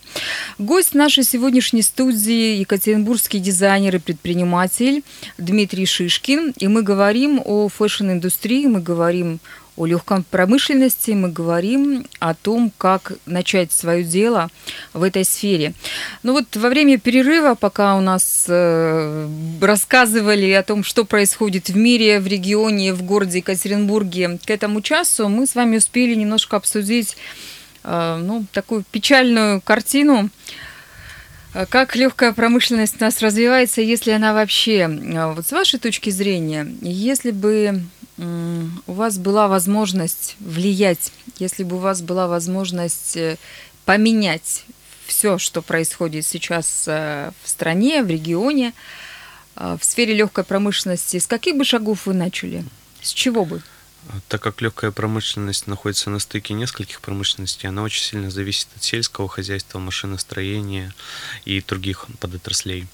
Гость 0.57 0.93
нашей 0.93 1.23
сегодняшней 1.23 1.81
студии– 1.81 2.57
екатеринбургский 2.59 3.39
дизайнер 3.39 3.95
и 3.95 3.99
предприниматель 3.99 5.05
Дмитрий 5.37 5.85
Шишкин, 5.85 6.55
и 6.57 6.67
мы 6.67 6.81
говорим 6.81 7.41
о 7.45 7.69
фэшн-индустрии, 7.69 8.65
мы 8.65 8.81
говорим 8.81 9.39
о 9.81 9.87
легком 9.87 10.23
промышленности, 10.23 11.11
мы 11.11 11.29
говорим 11.29 12.05
о 12.19 12.35
том, 12.35 12.71
как 12.77 13.13
начать 13.25 13.71
свое 13.71 14.03
дело 14.03 14.49
в 14.93 15.01
этой 15.01 15.25
сфере. 15.25 15.73
Ну 16.21 16.33
вот 16.33 16.55
во 16.55 16.69
время 16.69 16.99
перерыва, 16.99 17.55
пока 17.55 17.95
у 17.95 18.01
нас 18.01 18.45
э, 18.47 19.27
рассказывали 19.59 20.51
о 20.51 20.61
том, 20.61 20.83
что 20.83 21.03
происходит 21.03 21.69
в 21.69 21.75
мире, 21.75 22.19
в 22.19 22.27
регионе, 22.27 22.93
в 22.93 23.01
городе 23.01 23.39
Екатеринбурге 23.39 24.37
к 24.45 24.51
этому 24.51 24.81
часу, 24.81 25.29
мы 25.29 25.47
с 25.47 25.55
вами 25.55 25.77
успели 25.77 26.13
немножко 26.13 26.57
обсудить 26.57 27.17
э, 27.83 28.19
ну, 28.21 28.45
такую 28.53 28.83
печальную 28.91 29.61
картину, 29.61 30.29
э, 31.55 31.65
как 31.67 31.95
легкая 31.95 32.33
промышленность 32.33 32.97
у 33.01 33.03
нас 33.03 33.19
развивается, 33.19 33.81
если 33.81 34.11
она 34.11 34.35
вообще, 34.35 34.81
э, 34.81 35.33
вот 35.33 35.47
с 35.47 35.51
вашей 35.51 35.79
точки 35.79 36.11
зрения, 36.11 36.67
если 36.81 37.31
бы 37.31 37.81
у 38.21 38.93
вас 38.93 39.17
была 39.17 39.47
возможность 39.47 40.35
влиять, 40.39 41.11
если 41.39 41.63
бы 41.63 41.77
у 41.77 41.79
вас 41.79 42.01
была 42.01 42.27
возможность 42.27 43.17
э, 43.17 43.37
поменять 43.85 44.65
все, 45.05 45.37
что 45.37 45.61
происходит 45.61 46.25
сейчас 46.25 46.87
в 46.87 47.33
стране, 47.43 48.01
в 48.01 48.07
регионе, 48.07 48.73
в 49.55 49.79
сфере 49.81 50.13
легкой 50.13 50.45
промышленности, 50.45 51.19
с 51.19 51.27
каких 51.27 51.57
бы 51.57 51.65
шагов 51.65 52.05
вы 52.05 52.13
начали? 52.13 52.63
С 53.01 53.11
чего 53.11 53.43
бы? 53.43 53.61
Так 54.27 54.41
как 54.41 54.61
легкая 54.61 54.91
промышленность 54.91 55.67
находится 55.67 56.09
на 56.09 56.19
стыке 56.19 56.53
нескольких 56.53 57.01
промышленностей, 57.01 57.69
она 57.69 57.83
очень 57.83 58.03
сильно 58.03 58.31
зависит 58.31 58.67
от 58.75 58.83
сельского 58.83 59.29
хозяйства, 59.29 59.79
машиностроения 59.79 60.93
и 61.45 61.61
других 61.61 62.07
подотраслей. 62.19 62.87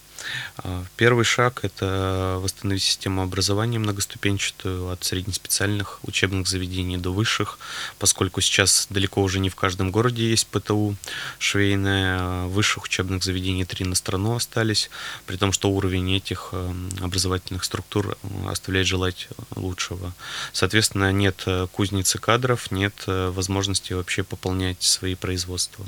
А, 0.57 0.83
первый 0.95 1.25
шаг– 1.25 1.59
это 1.63 2.39
восстановить 2.41 2.83
систему 2.83 3.21
образования 3.21 3.79
многоступенчатую 3.79 4.89
от 4.89 5.03
среднеспециальных 5.03 5.99
учебных 6.03 6.47
заведений 6.47 6.97
до 6.97 7.11
высших, 7.11 7.59
поскольку 7.99 8.41
сейчас 8.41 8.87
далеко 8.89 9.21
уже 9.21 9.39
не 9.39 9.49
в 9.49 9.55
каждом 9.55 9.91
городе 9.91 10.29
есть 10.29 10.47
ПТУ 10.47 10.95
швейное, 11.39 12.17
а 12.19 12.47
высших 12.47 12.83
учебных 12.83 13.23
заведений 13.23 13.65
три 13.65 13.85
на 13.85 13.95
страну 13.95 14.35
остались, 14.35 14.89
при 15.25 15.37
том, 15.37 15.51
что 15.51 15.69
уровень 15.69 16.15
этих 16.15 16.49
э, 16.51 16.73
образовательных 17.01 17.63
структур 17.63 18.17
э, 18.21 18.49
оставляет 18.49 18.87
желать 18.87 19.27
лучшего. 19.55 20.13
Соответственно, 20.53 21.11
нет 21.11 21.43
э, 21.45 21.67
кузницы 21.71 22.17
кадров, 22.19 22.71
нет 22.71 22.93
возможности 23.05 23.93
вообще 23.93 24.23
пополнять 24.23 24.81
свои 24.81 25.15
производства. 25.15 25.85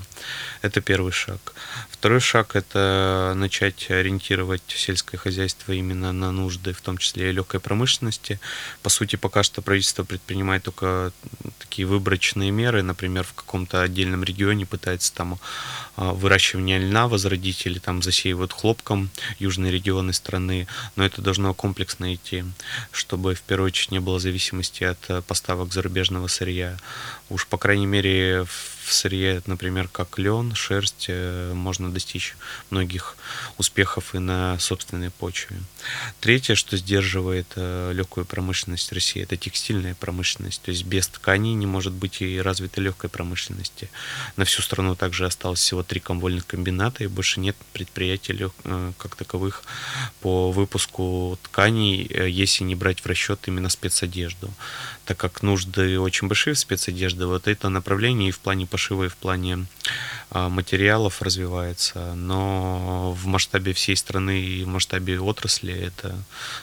Это 0.62 0.82
первый 0.82 1.12
шаг. 1.12 1.54
Второй 1.90 2.20
шаг– 2.20 2.52
это 2.56 3.34
начать 3.36 3.90
ориентироваться 3.90 4.19
ориентировать 4.20 4.62
сельское 4.68 5.18
хозяйство 5.18 5.72
именно 5.72 6.12
на 6.12 6.32
нужды, 6.32 6.74
в 6.74 6.82
том 6.82 6.98
числе 6.98 7.30
и 7.30 7.32
легкой 7.32 7.60
промышленности. 7.60 8.40
По 8.84 8.90
сути, 8.90 9.16
пока 9.16 9.44
что 9.44 9.62
правительство 9.62 10.04
предпринимает 10.04 10.64
только 10.64 11.12
такие 11.60 11.88
выборочные 11.88 12.52
меры, 12.52 12.84
например, 12.84 13.24
в 13.24 13.34
каком-то 13.34 13.82
отдельном 13.82 14.24
регионе 14.24 14.66
пытается 14.66 15.14
там 15.14 15.40
а, 15.96 16.14
выращивание 16.14 16.80
льна 16.80 17.08
возродить 17.08 17.66
или 17.66 17.80
там 17.80 18.02
засеивают 18.02 18.54
хлопком 18.54 19.10
южные 19.40 19.72
регионы 19.72 20.14
страны, 20.14 20.68
но 20.96 21.06
это 21.06 21.22
должно 21.22 21.54
комплексно 21.54 22.14
идти, 22.14 22.44
чтобы 22.92 23.36
в 23.36 23.42
первую 23.42 23.68
очередь 23.68 23.92
не 23.92 24.00
было 24.00 24.20
зависимости 24.20 24.84
от 24.84 25.00
э, 25.10 25.22
поставок 25.22 25.74
зарубежного 25.74 26.28
сырья. 26.28 26.78
Уж, 27.30 27.48
по 27.48 27.58
крайней 27.58 27.86
мере, 27.86 28.44
в 28.44 28.79
в 28.90 28.94
сырье, 28.94 29.42
например, 29.46 29.88
как 29.88 30.18
лен, 30.18 30.56
шерсть, 30.56 31.06
э, 31.10 31.54
можно 31.54 31.92
достичь 31.92 32.36
многих 32.72 33.16
успехов 33.58 34.16
и 34.16 34.20
на 34.20 34.58
собственной 34.60 35.12
почве. 35.12 35.58
Третье, 36.20 36.56
что 36.56 36.76
сдерживает 36.76 37.48
э, 37.56 37.92
легкую 37.94 38.26
промышленность 38.26 38.92
России, 38.92 39.22
это 39.22 39.38
текстильная 39.38 39.94
промышленность. 39.94 40.62
То 40.64 40.72
есть 40.72 40.86
без 40.86 41.08
тканей 41.08 41.54
не 41.54 41.68
может 41.68 41.94
быть 41.94 42.22
и 42.22 42.42
развитой 42.42 42.84
легкой 42.84 43.10
промышленности. 43.10 43.90
На 44.36 44.46
всю 44.46 44.64
страну 44.64 44.96
также 44.96 45.26
осталось 45.26 45.60
всего 45.60 45.84
три 45.84 46.00
комвольных 46.00 46.48
комбината, 46.48 47.04
и 47.04 47.08
больше 47.08 47.40
нет 47.40 47.56
предприятий 47.74 48.36
э, 48.64 48.92
как 48.98 49.16
таковых 49.16 49.64
по 50.22 50.52
выпуску 50.52 51.38
тканей, 51.44 52.10
если 52.28 52.64
не 52.64 52.76
брать 52.76 53.02
в 53.02 53.06
расчет 53.06 53.40
именно 53.48 53.70
спецодежду. 53.70 54.52
Так 55.06 55.18
как 55.18 55.44
нужды 55.44 56.00
очень 56.00 56.28
большие 56.28 56.56
в 56.56 56.60
спецодежде, 56.60 57.26
вот 57.26 57.48
это 57.48 57.70
направление 57.70 58.30
и 58.30 58.32
в 58.32 58.40
плане 58.40 58.66
пошива, 58.66 58.79
и 58.80 59.10
в 59.10 59.16
плане 59.16 59.66
а, 60.32 60.50
материалов 60.50 61.22
развивается, 61.22 62.14
но 62.16 63.12
в 63.14 63.26
масштабе 63.28 63.74
всей 63.74 63.96
страны 63.96 64.42
и 64.42 64.64
в 64.64 64.68
масштабе 64.68 65.20
отрасли 65.20 65.74
это 65.74 66.16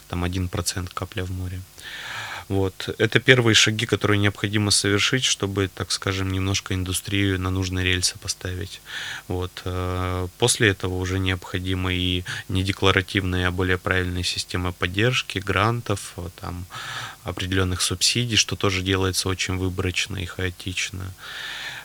там 0.08 0.24
1% 0.24 0.90
капля 0.94 1.24
в 1.24 1.30
море. 1.30 1.60
Вот. 2.48 2.94
Это 2.98 3.18
первые 3.18 3.54
шаги, 3.54 3.86
которые 3.86 4.18
необходимо 4.18 4.70
совершить, 4.70 5.24
чтобы, 5.24 5.68
так 5.68 5.90
скажем, 5.90 6.30
немножко 6.30 6.74
индустрию 6.74 7.40
на 7.40 7.50
нужные 7.50 7.84
рельсы 7.84 8.16
поставить. 8.18 8.80
Вот. 9.26 9.62
Э, 9.64 10.28
после 10.38 10.68
этого 10.68 10.94
уже 10.94 11.18
необходимы 11.18 11.94
и 11.94 12.24
не 12.48 12.62
декларативные, 12.62 13.48
а 13.48 13.50
более 13.50 13.78
правильные 13.78 14.22
системы 14.22 14.72
поддержки, 14.72 15.38
грантов, 15.38 16.14
там, 16.40 16.66
определенных 17.24 17.82
субсидий, 17.82 18.36
что 18.36 18.54
тоже 18.54 18.82
делается 18.82 19.28
очень 19.28 19.56
выборочно 19.56 20.16
и 20.16 20.26
хаотично. 20.26 21.12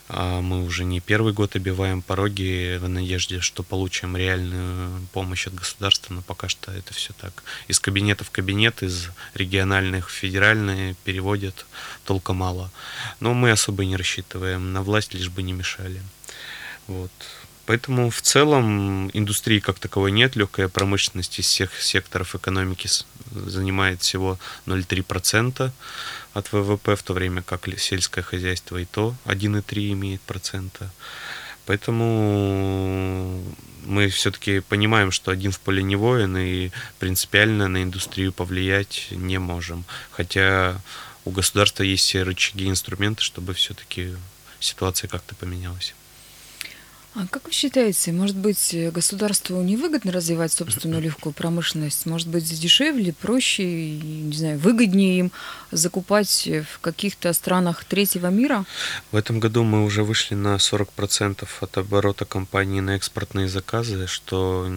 А 0.08 0.40
мы 0.40 0.64
уже 0.64 0.84
не 0.84 1.00
первый 1.00 1.32
год 1.32 1.56
обиваем 1.56 2.02
пороги 2.02 2.76
в 2.76 2.88
надежде, 2.88 3.40
что 3.40 3.62
получим 3.62 4.16
реальную 4.16 5.06
помощь 5.12 5.46
от 5.46 5.54
государства, 5.54 6.14
но 6.14 6.22
пока 6.22 6.48
что 6.48 6.70
это 6.72 6.92
все 6.92 7.12
так. 7.14 7.42
Из 7.68 7.80
кабинета 7.80 8.24
в 8.24 8.30
кабинет, 8.30 8.82
из 8.82 9.08
региональных 9.34 10.10
в 10.10 10.12
федеральные 10.12 10.96
переводят 11.04 11.66
толка 12.04 12.32
мало. 12.32 12.70
Но 13.20 13.32
мы 13.32 13.50
особо 13.50 13.84
не 13.84 13.96
рассчитываем 13.96 14.72
на 14.72 14.82
власть, 14.82 15.14
лишь 15.14 15.30
бы 15.30 15.42
не 15.42 15.52
мешали. 15.52 16.02
Вот. 16.88 17.12
Поэтому 17.64 18.10
в 18.10 18.20
целом 18.22 19.08
индустрии 19.12 19.60
как 19.60 19.78
таковой 19.78 20.10
нет, 20.10 20.34
легкая 20.34 20.68
промышленность 20.68 21.38
из 21.38 21.46
всех 21.46 21.80
секторов 21.80 22.34
экономики 22.34 22.88
занимает 23.30 24.02
всего 24.02 24.38
0,3% 24.66 25.70
от 26.34 26.52
ВВП, 26.52 26.96
в 26.96 27.02
то 27.02 27.12
время 27.12 27.42
как 27.42 27.68
сельское 27.78 28.22
хозяйство 28.22 28.76
и 28.78 28.84
то 28.84 29.14
1,3 29.26 29.92
имеет 29.92 30.20
процента. 30.22 30.90
Поэтому 31.66 33.40
мы 33.84 34.08
все-таки 34.08 34.60
понимаем, 34.60 35.12
что 35.12 35.30
один 35.30 35.52
в 35.52 35.60
поле 35.60 35.82
не 35.82 35.94
воин, 35.94 36.36
и 36.36 36.70
принципиально 36.98 37.68
на 37.68 37.84
индустрию 37.84 38.32
повлиять 38.32 39.08
не 39.10 39.38
можем. 39.38 39.84
Хотя 40.10 40.80
у 41.24 41.30
государства 41.30 41.84
есть 41.84 42.04
все 42.04 42.24
рычаги 42.24 42.64
и 42.64 42.68
инструменты, 42.68 43.22
чтобы 43.22 43.54
все-таки 43.54 44.16
ситуация 44.58 45.06
как-то 45.06 45.36
поменялась. 45.36 45.94
А 47.14 47.26
как 47.26 47.44
вы 47.44 47.52
считаете, 47.52 48.10
может 48.10 48.36
быть, 48.36 48.74
государству 48.90 49.60
невыгодно 49.60 50.12
развивать 50.12 50.52
собственную 50.52 51.02
легкую 51.02 51.34
промышленность? 51.34 52.06
Может 52.06 52.28
быть, 52.28 52.44
дешевле, 52.44 53.12
проще, 53.12 53.98
не 53.98 54.34
знаю, 54.34 54.58
выгоднее 54.58 55.18
им 55.18 55.32
закупать 55.70 56.48
в 56.48 56.80
каких-то 56.80 57.32
странах 57.34 57.84
третьего 57.84 58.28
мира? 58.28 58.64
В 59.10 59.16
этом 59.16 59.40
году 59.40 59.62
мы 59.62 59.84
уже 59.84 60.04
вышли 60.04 60.34
на 60.34 60.56
40% 60.56 61.46
от 61.60 61.78
оборота 61.78 62.24
компании 62.24 62.80
на 62.80 62.96
экспортные 62.96 63.48
заказы, 63.48 64.06
что 64.06 64.72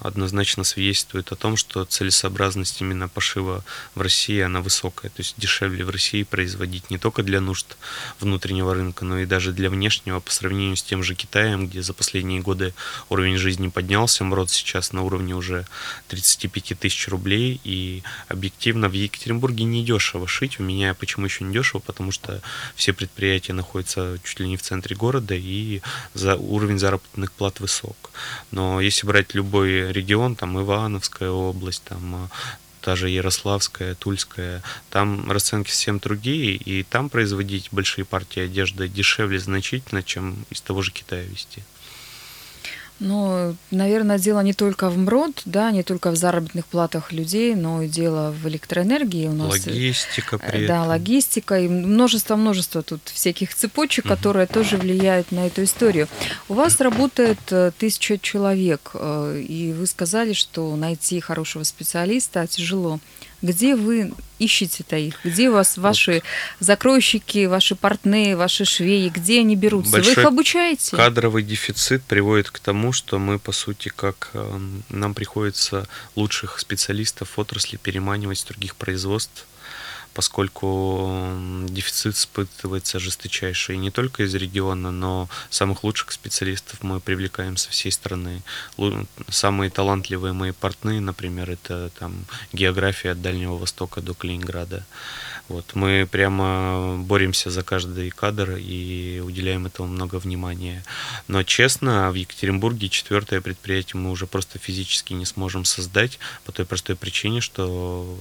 однозначно 0.00 0.64
свидетельствует 0.64 1.32
о 1.32 1.36
том, 1.36 1.56
что 1.56 1.84
целесообразность 1.84 2.80
именно 2.80 3.08
пошива 3.08 3.64
в 3.94 4.00
России, 4.00 4.40
она 4.40 4.60
высокая. 4.60 5.10
То 5.10 5.20
есть 5.20 5.34
дешевле 5.36 5.84
в 5.84 5.90
России 5.90 6.22
производить 6.22 6.90
не 6.90 6.98
только 6.98 7.22
для 7.22 7.40
нужд 7.40 7.76
внутреннего 8.20 8.74
рынка, 8.74 9.04
но 9.04 9.18
и 9.18 9.26
даже 9.26 9.52
для 9.52 9.70
внешнего 9.70 10.20
по 10.20 10.30
сравнению 10.30 10.76
с 10.76 10.82
тем 10.82 11.02
же 11.02 11.14
Китаем, 11.14 11.68
где 11.68 11.82
за 11.82 11.92
последние 11.94 12.40
годы 12.40 12.74
уровень 13.08 13.36
жизни 13.36 13.68
поднялся, 13.68 14.24
МРОД 14.24 14.50
сейчас 14.50 14.92
на 14.92 15.02
уровне 15.02 15.34
уже 15.34 15.66
35 16.08 16.78
тысяч 16.78 17.08
рублей, 17.08 17.60
и 17.64 18.02
объективно 18.28 18.88
в 18.88 18.92
Екатеринбурге 18.92 19.64
не 19.64 19.84
дешево 19.84 20.26
шить. 20.26 20.60
У 20.60 20.62
меня 20.62 20.94
почему 20.94 21.26
еще 21.26 21.44
не 21.44 21.52
дешево? 21.52 21.80
Потому 21.80 22.12
что 22.12 22.40
все 22.74 22.92
предприятия 22.92 23.52
находятся 23.52 24.18
чуть 24.24 24.40
ли 24.40 24.48
не 24.48 24.56
в 24.56 24.62
центре 24.62 24.96
города, 24.96 25.34
и 25.34 25.80
за 26.14 26.36
уровень 26.36 26.78
заработных 26.78 27.32
плат 27.32 27.60
высок. 27.60 28.10
Но 28.50 28.80
если 28.80 29.06
брать 29.06 29.34
любой 29.34 29.87
регион, 29.92 30.36
там 30.36 30.60
Ивановская 30.60 31.30
область, 31.30 31.82
там 31.84 32.14
а, 32.14 32.28
та 32.80 32.96
же 32.96 33.10
Ярославская, 33.10 33.94
Тульская, 33.94 34.62
там 34.90 35.30
расценки 35.30 35.70
совсем 35.70 35.98
другие, 35.98 36.54
и 36.56 36.82
там 36.82 37.08
производить 37.08 37.68
большие 37.72 38.04
партии 38.04 38.40
одежды 38.40 38.88
дешевле 38.88 39.38
значительно, 39.38 40.02
чем 40.02 40.44
из 40.50 40.60
того 40.60 40.82
же 40.82 40.92
Китая 40.92 41.22
вести. 41.22 41.62
Ну, 43.00 43.54
наверное, 43.70 44.18
дело 44.18 44.40
не 44.40 44.54
только 44.54 44.90
в 44.90 44.98
МРОД, 44.98 45.42
да, 45.44 45.70
не 45.70 45.82
только 45.82 46.10
в 46.10 46.16
заработных 46.16 46.66
платах 46.66 47.12
людей, 47.12 47.54
но 47.54 47.82
и 47.82 47.88
дело 47.88 48.32
в 48.32 48.48
электроэнергии. 48.48 49.28
У 49.28 49.32
нас, 49.32 49.66
э, 49.66 49.70
логистика 49.70 50.38
при 50.38 50.66
Да, 50.66 50.78
этом. 50.78 50.88
логистика 50.88 51.60
и 51.60 51.68
множество-множество 51.68 52.82
тут 52.82 53.00
всяких 53.04 53.54
цепочек, 53.54 54.06
угу. 54.06 54.14
которые 54.14 54.46
тоже 54.46 54.76
влияют 54.76 55.30
на 55.30 55.46
эту 55.46 55.62
историю. 55.62 56.08
У 56.48 56.54
вас 56.54 56.80
работает 56.80 57.38
э, 57.50 57.70
тысяча 57.78 58.18
человек, 58.18 58.90
э, 58.94 59.44
и 59.48 59.72
вы 59.72 59.86
сказали, 59.86 60.32
что 60.32 60.74
найти 60.74 61.20
хорошего 61.20 61.62
специалиста 61.62 62.46
тяжело. 62.46 62.98
Где 63.40 63.76
вы 63.76 64.12
ищете-то 64.38 64.96
их? 64.96 65.14
Где 65.24 65.48
у 65.48 65.52
вас 65.52 65.76
ваши 65.76 66.14
вот. 66.14 66.22
закройщики, 66.60 67.46
ваши 67.46 67.74
портные, 67.74 68.36
ваши 68.36 68.64
швеи? 68.64 69.08
Где 69.08 69.40
они 69.40 69.54
берутся? 69.54 69.92
Большой 69.92 70.14
вы 70.14 70.22
их 70.22 70.28
обучаете? 70.28 70.96
Кадровый 70.96 71.42
дефицит 71.42 72.02
приводит 72.02 72.50
к 72.50 72.58
тому, 72.58 72.92
что 72.92 73.18
мы, 73.18 73.38
по 73.38 73.52
сути, 73.52 73.90
как 73.94 74.30
э, 74.34 74.60
нам 74.90 75.14
приходится 75.14 75.86
лучших 76.16 76.58
специалистов 76.58 77.38
отрасли 77.38 77.76
переманивать 77.76 78.38
с 78.38 78.44
других 78.44 78.74
производств 78.74 79.46
поскольку 80.18 81.30
дефицит 81.68 82.16
испытывается 82.16 82.98
жесточайший 82.98 83.76
не 83.76 83.92
только 83.92 84.24
из 84.24 84.34
региона, 84.34 84.90
но 84.90 85.28
самых 85.48 85.84
лучших 85.84 86.10
специалистов 86.10 86.82
мы 86.82 86.98
привлекаем 86.98 87.56
со 87.56 87.70
всей 87.70 87.92
страны. 87.92 88.42
Самые 89.28 89.70
талантливые 89.70 90.32
мои 90.32 90.50
портные, 90.50 91.00
например, 91.00 91.48
это 91.48 91.90
там 92.00 92.24
география 92.52 93.12
от 93.12 93.22
Дальнего 93.22 93.56
Востока 93.56 94.00
до 94.00 94.12
Калининграда. 94.12 94.84
Вот, 95.48 95.74
мы 95.74 96.06
прямо 96.10 96.98
боремся 96.98 97.50
за 97.50 97.62
каждый 97.62 98.10
кадр 98.10 98.56
и 98.58 99.22
уделяем 99.24 99.64
этому 99.64 99.88
много 99.88 100.16
внимания. 100.16 100.84
Но 101.26 101.42
честно, 101.42 102.10
в 102.10 102.14
Екатеринбурге 102.14 102.90
четвертое 102.90 103.40
предприятие 103.40 103.98
мы 103.98 104.10
уже 104.10 104.26
просто 104.26 104.58
физически 104.58 105.14
не 105.14 105.24
сможем 105.24 105.64
создать 105.64 106.18
по 106.44 106.52
той 106.52 106.66
простой 106.66 106.96
причине, 106.96 107.40
что 107.40 108.18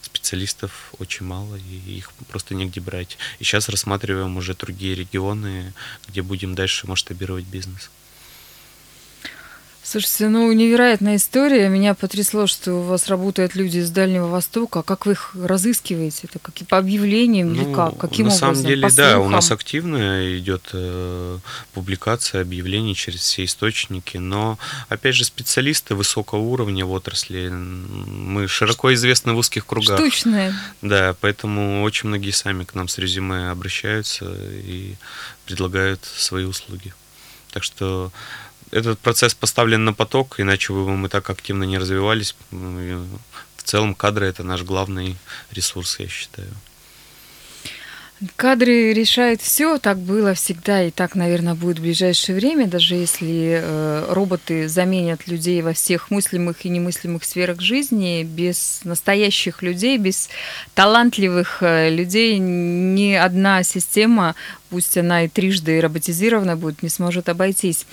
специалистов 0.00 0.94
очень 0.98 1.26
мало 1.26 1.56
и 1.56 1.98
их 1.98 2.12
просто 2.28 2.54
негде 2.54 2.80
брать. 2.80 3.18
И 3.40 3.44
сейчас 3.44 3.68
рассматриваем 3.68 4.38
уже 4.38 4.54
другие 4.54 4.94
регионы, 4.94 5.74
где 6.08 6.22
будем 6.22 6.54
дальше 6.54 6.86
масштабировать 6.86 7.44
бизнес. 7.44 7.90
Слушайте, 9.90 10.28
ну 10.28 10.52
невероятная 10.52 11.16
история. 11.16 11.68
Меня 11.68 11.94
потрясло, 11.94 12.46
что 12.46 12.74
у 12.74 12.82
вас 12.82 13.08
работают 13.08 13.56
люди 13.56 13.78
из 13.78 13.90
Дальнего 13.90 14.28
Востока. 14.28 14.82
Как 14.82 15.04
вы 15.04 15.12
их 15.12 15.34
разыскиваете? 15.34 16.28
Это 16.30 16.38
как 16.38 16.54
по 16.68 16.78
объявлениям 16.78 17.52
ну, 17.52 17.54
или 17.60 17.74
как? 17.74 17.98
Каким 17.98 18.26
на 18.26 18.32
образом? 18.32 18.54
Самом 18.54 18.68
деле, 18.68 18.86
по 18.86 18.94
да, 18.94 19.18
у 19.18 19.28
нас 19.28 19.50
активно 19.50 20.38
идет 20.38 20.62
э, 20.74 21.38
публикация 21.72 22.42
объявлений 22.42 22.94
через 22.94 23.22
все 23.22 23.44
источники, 23.44 24.16
но 24.16 24.60
опять 24.88 25.16
же 25.16 25.24
специалисты 25.24 25.96
высокого 25.96 26.38
уровня 26.38 26.86
в 26.86 26.92
отрасли. 26.92 27.48
Мы 27.48 28.46
широко 28.46 28.94
известны 28.94 29.32
в 29.32 29.38
узких 29.38 29.66
кругах. 29.66 29.98
Штучные. 29.98 30.54
Да, 30.82 31.16
поэтому 31.20 31.82
очень 31.82 32.10
многие 32.10 32.30
сами 32.30 32.62
к 32.62 32.76
нам 32.76 32.86
с 32.86 32.96
резюме 32.96 33.50
обращаются 33.50 34.32
и 34.52 34.94
предлагают 35.46 36.04
свои 36.04 36.44
услуги. 36.44 36.94
Так 37.50 37.64
что 37.64 38.12
этот 38.70 38.98
процесс 38.98 39.34
поставлен 39.34 39.84
на 39.84 39.92
поток, 39.92 40.40
иначе 40.40 40.72
бы 40.72 40.96
мы 40.96 41.08
так 41.08 41.30
активно 41.30 41.64
не 41.64 41.78
развивались. 41.78 42.34
В 42.50 43.62
целом 43.62 43.94
кадры 43.94 44.26
это 44.26 44.42
наш 44.42 44.62
главный 44.62 45.16
ресурс, 45.52 45.98
я 46.00 46.08
считаю. 46.08 46.48
Кадры 48.36 48.92
решают 48.92 49.40
все, 49.40 49.78
так 49.78 49.98
было 49.98 50.34
всегда 50.34 50.82
и 50.82 50.90
так, 50.90 51.14
наверное, 51.14 51.54
будет 51.54 51.78
в 51.78 51.82
ближайшее 51.82 52.36
время, 52.36 52.66
даже 52.66 52.94
если 52.94 53.62
э, 53.62 54.12
роботы 54.12 54.68
заменят 54.68 55.26
людей 55.26 55.62
во 55.62 55.72
всех 55.72 56.10
мыслимых 56.10 56.66
и 56.66 56.68
немыслимых 56.68 57.24
сферах 57.24 57.62
жизни, 57.62 58.22
без 58.22 58.80
настоящих 58.84 59.62
людей, 59.62 59.96
без 59.96 60.28
талантливых 60.74 61.62
э, 61.62 61.88
людей 61.88 62.36
ни 62.38 63.14
одна 63.14 63.62
система, 63.62 64.34
пусть 64.68 64.98
она 64.98 65.24
и 65.24 65.28
трижды 65.28 65.80
роботизирована 65.80 66.56
будет, 66.56 66.82
не 66.82 66.90
сможет 66.90 67.30
обойтись. 67.30 67.86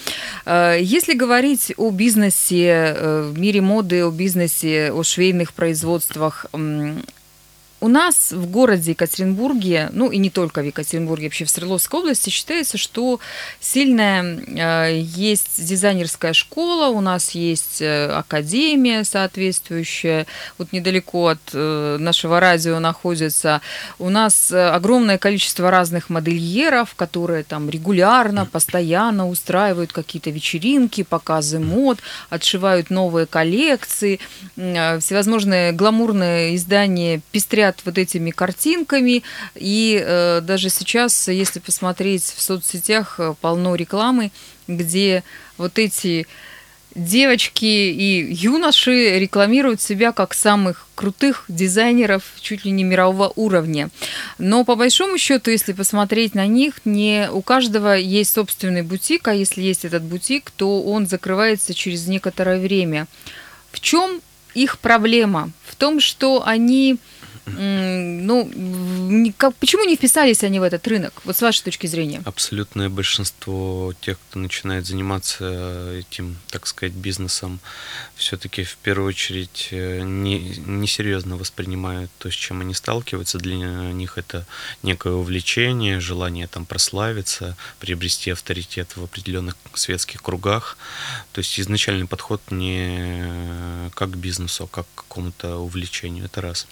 Э, 0.45 0.77
если 0.81 1.13
говорить 1.13 1.73
о 1.77 1.89
бизнесе, 1.89 2.95
э, 2.97 3.31
в 3.33 3.39
мире 3.39 3.61
моды, 3.61 4.03
о 4.03 4.11
бизнесе, 4.11 4.91
о 4.91 5.03
швейных 5.03 5.53
производствах, 5.53 6.47
у 7.79 7.89
нас 7.89 8.31
в 8.31 8.49
городе 8.49 8.91
Екатеринбурге, 8.91 9.89
ну 9.93 10.09
и 10.09 10.17
не 10.17 10.31
только 10.31 10.61
в 10.61 10.65
Екатеринбурге, 10.65 11.27
вообще 11.27 11.45
в 11.45 11.49
Свердловской 11.49 11.99
области 11.99 12.31
считается, 12.31 12.77
что 12.77 13.19
сильная 13.59 14.23
э, 14.23 14.99
есть 14.99 15.63
дизайнерская 15.63 16.33
школа, 16.33 16.87
у 16.87 17.01
нас 17.01 17.31
есть 17.31 17.81
э, 17.81 18.07
академия 18.07 19.03
соответствующая, 19.03 20.25
вот 20.57 20.71
недалеко 20.71 21.27
от 21.27 21.39
э, 21.53 21.97
нашего 21.99 22.39
радио 22.39 22.79
находится. 22.79 23.61
У 23.99 24.09
нас 24.09 24.51
э, 24.51 24.69
огромное 24.69 25.19
количество 25.19 25.69
разных 25.69 26.09
модельеров, 26.09 26.95
которые 26.95 27.43
там 27.43 27.69
регулярно, 27.69 28.47
постоянно 28.47 29.29
устраивают 29.29 29.93
какие-то 29.93 30.31
вечеринки, 30.31 31.03
показы 31.03 31.59
мод, 31.59 31.99
отшивают 32.31 32.89
новые 32.89 33.27
коллекции, 33.27 34.19
э, 34.55 34.99
всевозможные 34.99 35.73
гламурные 35.73 36.55
издания 36.55 37.21
пестрят 37.31 37.66
говорят 37.67 37.81
вот 37.85 37.97
этими 37.97 38.31
картинками. 38.31 39.23
И 39.55 40.01
э, 40.03 40.41
даже 40.41 40.69
сейчас, 40.69 41.27
если 41.27 41.59
посмотреть 41.59 42.23
в 42.23 42.41
соцсетях, 42.41 43.15
э, 43.19 43.33
полно 43.41 43.75
рекламы, 43.75 44.31
где 44.67 45.23
вот 45.57 45.79
эти 45.79 46.27
девочки 46.95 47.65
и 47.65 48.33
юноши 48.33 49.19
рекламируют 49.19 49.81
себя 49.81 50.11
как 50.11 50.33
самых 50.33 50.87
крутых 50.95 51.45
дизайнеров 51.47 52.23
чуть 52.41 52.65
ли 52.65 52.71
не 52.71 52.83
мирового 52.83 53.31
уровня. 53.35 53.89
Но 54.39 54.63
по 54.65 54.75
большому 54.75 55.17
счету, 55.19 55.51
если 55.51 55.73
посмотреть 55.73 56.33
на 56.33 56.47
них, 56.47 56.73
не 56.85 57.29
у 57.31 57.41
каждого 57.41 57.93
есть 57.93 58.33
собственный 58.33 58.81
бутик, 58.81 59.27
а 59.27 59.33
если 59.33 59.61
есть 59.61 59.85
этот 59.85 60.03
бутик, 60.03 60.49
то 60.49 60.81
он 60.81 61.05
закрывается 61.05 61.73
через 61.73 62.07
некоторое 62.07 62.59
время. 62.59 63.05
В 63.71 63.79
чем 63.79 64.21
их 64.57 64.79
проблема? 64.79 65.51
В 65.67 65.75
том, 65.75 65.99
что 65.99 66.41
они 66.43 66.97
ну, 67.47 69.33
как, 69.37 69.55
почему 69.55 69.85
не 69.85 69.95
вписались 69.95 70.43
они 70.43 70.59
в 70.59 70.63
этот 70.63 70.87
рынок, 70.87 71.13
вот 71.23 71.37
с 71.37 71.41
вашей 71.41 71.63
точки 71.63 71.87
зрения? 71.87 72.21
Абсолютное 72.25 72.89
большинство 72.89 73.93
тех, 74.01 74.17
кто 74.29 74.39
начинает 74.39 74.85
заниматься 74.85 75.93
этим, 75.97 76.37
так 76.49 76.67
сказать, 76.67 76.93
бизнесом, 76.93 77.59
все-таки 78.15 78.63
в 78.63 78.77
первую 78.77 79.09
очередь 79.09 79.69
э, 79.71 80.01
не, 80.01 80.39
несерьезно 80.65 81.37
воспринимают 81.37 82.11
то, 82.17 82.29
с 82.29 82.33
чем 82.33 82.61
они 82.61 82.73
сталкиваются. 82.73 83.37
Для 83.37 83.55
них 83.55 84.17
это 84.17 84.45
некое 84.83 85.13
увлечение, 85.13 85.99
желание 85.99 86.47
там 86.47 86.65
прославиться, 86.65 87.55
приобрести 87.79 88.31
авторитет 88.31 88.97
в 88.97 89.03
определенных 89.03 89.55
светских 89.73 90.21
кругах. 90.21 90.77
То 91.31 91.39
есть 91.39 91.59
изначальный 91.59 92.07
подход 92.07 92.41
не 92.51 93.89
как 93.93 94.11
к 94.11 94.15
бизнесу, 94.15 94.65
а 94.65 94.67
как 94.67 94.85
к 94.95 95.03
какому-то 95.03 95.57
увлечению. 95.57 96.25
Это 96.25 96.41
раз. 96.41 96.67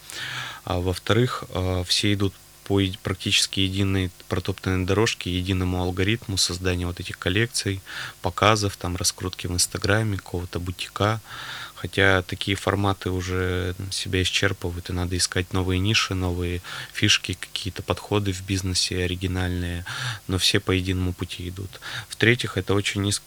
А 0.65 0.79
во-вторых, 0.79 1.45
а, 1.49 1.83
все 1.83 2.13
идут 2.13 2.33
по 2.65 2.81
практически 3.03 3.59
единой 3.59 4.09
протоптанной 4.27 4.85
дорожке, 4.85 5.29
единому 5.29 5.81
алгоритму 5.83 6.35
создания 6.35 6.87
вот 6.87 6.99
этих 6.99 7.19
коллекций, 7.19 7.79
показов, 8.23 8.75
там, 8.75 8.95
раскрутки 8.95 9.45
в 9.45 9.53
Инстаграме, 9.53 10.17
какого-то 10.17 10.59
бутика. 10.59 11.21
Хотя 11.75 12.23
такие 12.23 12.57
форматы 12.57 13.11
уже 13.11 13.75
себя 13.91 14.23
исчерпывают, 14.23 14.89
и 14.89 14.93
надо 14.93 15.15
искать 15.15 15.53
новые 15.53 15.79
ниши, 15.79 16.15
новые 16.15 16.63
фишки, 16.91 17.37
какие-то 17.39 17.83
подходы 17.83 18.33
в 18.33 18.41
бизнесе 18.41 19.03
оригинальные, 19.03 19.85
но 20.27 20.39
все 20.39 20.59
по 20.59 20.71
единому 20.71 21.13
пути 21.13 21.47
идут. 21.47 21.79
В-третьих, 22.09 22.57
это 22.57 22.73
очень 22.73 23.03
низкий 23.03 23.25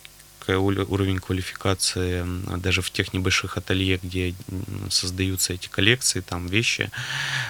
уровень 0.57 1.19
квалификации 1.19 2.25
даже 2.57 2.83
в 2.83 2.91
тех 2.91 3.13
небольших 3.13 3.57
ателье, 3.57 3.99
где 4.03 4.35
создаются 4.91 5.53
эти 5.53 5.69
коллекции, 5.69 6.21
там 6.21 6.47
вещи, 6.47 6.91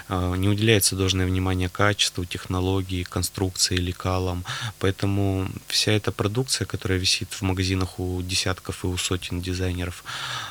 а, 0.08 0.34
не 0.34 0.48
уделяется 0.48 0.96
должное 0.96 1.26
внимание 1.26 1.68
качеству, 1.68 2.24
технологии, 2.24 3.02
конструкции, 3.02 3.76
лекалам. 3.76 4.44
Поэтому 4.78 5.48
вся 5.66 5.92
эта 5.92 6.12
продукция, 6.12 6.66
которая 6.66 6.98
висит 6.98 7.32
в 7.32 7.42
магазинах 7.42 7.98
у 7.98 8.22
десятков 8.22 8.84
и 8.84 8.86
у 8.88 8.96
сотен 8.96 9.40
дизайнеров, 9.40 10.04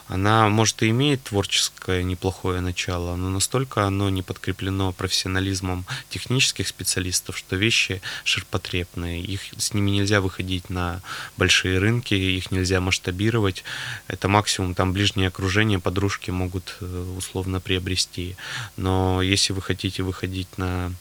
она, 0.08 0.50
может, 0.50 0.84
и 0.84 0.90
имеет 0.90 1.24
творческое 1.24 2.04
неплохое 2.04 2.62
начало, 2.62 3.16
но 3.16 3.30
настолько 3.30 3.86
оно 3.86 4.10
не 4.10 4.22
подкреплено 4.22 4.92
профессионализмом 4.94 5.86
технических 6.10 6.68
специалистов, 6.68 7.38
что 7.38 7.56
вещи 7.56 8.02
ширпотребные. 8.24 9.22
Их, 9.22 9.42
с 9.58 9.74
ними 9.74 9.92
нельзя 9.92 10.22
выходить 10.22 10.70
на 10.70 11.02
большие 11.36 11.80
рынки, 11.80 12.14
их 12.38 12.52
нельзя 12.52 12.80
масштабировать. 12.82 13.64
Это 14.08 14.28
максимум 14.28 14.74
там 14.74 14.94
ближнее 14.94 15.28
окружение, 15.28 15.80
подружки 15.80 16.32
могут 16.32 16.78
э, 16.82 17.14
условно 17.18 17.60
приобрести. 17.60 18.36
Но 18.76 19.22
если 19.22 19.54
вы 19.54 19.62
хотите 19.62 20.04
выходить 20.04 20.58
на 20.58 20.92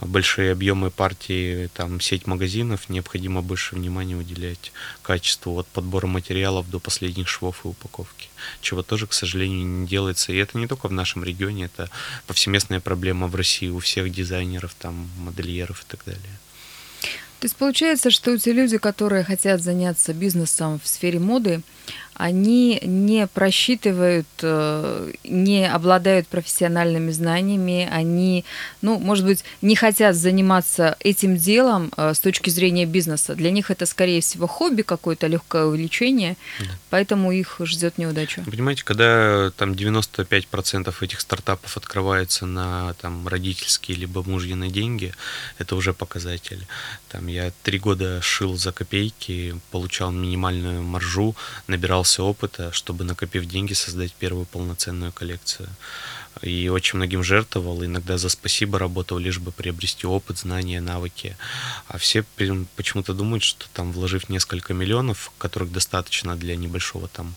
большие 0.00 0.52
объемы 0.52 0.90
партии, 0.90 1.68
там 1.74 2.00
сеть 2.00 2.26
магазинов, 2.26 2.88
необходимо 2.88 3.42
больше 3.42 3.74
внимания 3.74 4.14
уделять 4.14 4.72
качеству 5.02 5.58
от 5.58 5.66
подбора 5.66 6.06
материалов 6.06 6.70
до 6.70 6.78
последних 6.78 7.28
швов 7.28 7.64
и 7.64 7.68
упаковки, 7.68 8.28
чего 8.60 8.82
тоже, 8.82 9.06
к 9.06 9.12
сожалению, 9.12 9.66
не 9.66 9.86
делается. 9.86 10.32
И 10.32 10.36
это 10.36 10.58
не 10.58 10.66
только 10.66 10.88
в 10.88 10.92
нашем 10.92 11.24
регионе, 11.24 11.64
это 11.64 11.90
повсеместная 12.26 12.80
проблема 12.80 13.26
в 13.26 13.34
России 13.34 13.68
у 13.68 13.80
всех 13.80 14.10
дизайнеров, 14.12 14.74
там, 14.78 15.10
модельеров 15.18 15.82
и 15.82 15.86
так 15.90 16.04
далее. 16.04 16.38
То 17.40 17.44
есть 17.44 17.56
получается, 17.56 18.10
что 18.10 18.36
те 18.36 18.52
люди, 18.52 18.78
которые 18.78 19.22
хотят 19.22 19.62
заняться 19.62 20.12
бизнесом 20.12 20.80
в 20.82 20.88
сфере 20.88 21.20
моды, 21.20 21.62
они 22.18 22.80
не 22.82 23.28
просчитывают, 23.28 24.26
э, 24.42 25.12
не 25.22 25.70
обладают 25.70 26.26
профессиональными 26.26 27.12
знаниями, 27.12 27.88
они, 27.90 28.44
ну, 28.82 28.98
может 28.98 29.24
быть, 29.24 29.44
не 29.62 29.76
хотят 29.76 30.16
заниматься 30.16 30.96
этим 30.98 31.36
делом 31.36 31.92
э, 31.96 32.12
с 32.14 32.18
точки 32.18 32.50
зрения 32.50 32.86
бизнеса. 32.86 33.36
Для 33.36 33.52
них 33.52 33.70
это, 33.70 33.86
скорее 33.86 34.20
всего, 34.20 34.48
хобби 34.48 34.82
какое-то, 34.82 35.28
легкое 35.28 35.66
увлечение, 35.66 36.36
да. 36.58 36.66
поэтому 36.90 37.30
их 37.30 37.60
ждет 37.60 37.98
неудача. 37.98 38.42
Понимаете, 38.50 38.82
когда 38.84 39.52
там 39.56 39.70
95% 39.72 40.92
этих 41.00 41.20
стартапов 41.20 41.76
открывается 41.76 42.46
на 42.46 42.94
там 42.94 43.28
родительские 43.28 43.96
либо 43.96 44.28
мужьины 44.28 44.70
деньги, 44.70 45.14
это 45.58 45.76
уже 45.76 45.94
показатель. 45.94 46.66
Там 47.10 47.28
я 47.28 47.52
три 47.62 47.78
года 47.78 48.20
шил 48.22 48.56
за 48.56 48.72
копейки, 48.72 49.54
получал 49.70 50.10
минимальную 50.10 50.82
маржу, 50.82 51.36
набирался 51.78 52.24
опыта, 52.24 52.72
чтобы 52.72 53.04
накопив 53.04 53.46
деньги 53.46 53.74
создать 53.74 54.12
первую 54.12 54.46
полноценную 54.46 55.12
коллекцию 55.12 55.68
и 56.42 56.68
очень 56.68 56.96
многим 56.96 57.22
жертвовал, 57.22 57.84
иногда 57.84 58.18
за 58.18 58.28
спасибо 58.28 58.78
работал, 58.78 59.18
лишь 59.18 59.38
бы 59.38 59.50
приобрести 59.50 60.06
опыт, 60.06 60.38
знания, 60.38 60.80
навыки. 60.80 61.36
А 61.88 61.98
все 61.98 62.24
почему-то 62.76 63.14
думают, 63.14 63.42
что 63.42 63.66
там 63.72 63.92
вложив 63.92 64.28
несколько 64.28 64.74
миллионов, 64.74 65.32
которых 65.38 65.72
достаточно 65.72 66.36
для 66.36 66.56
небольшого 66.56 67.08
там 67.08 67.34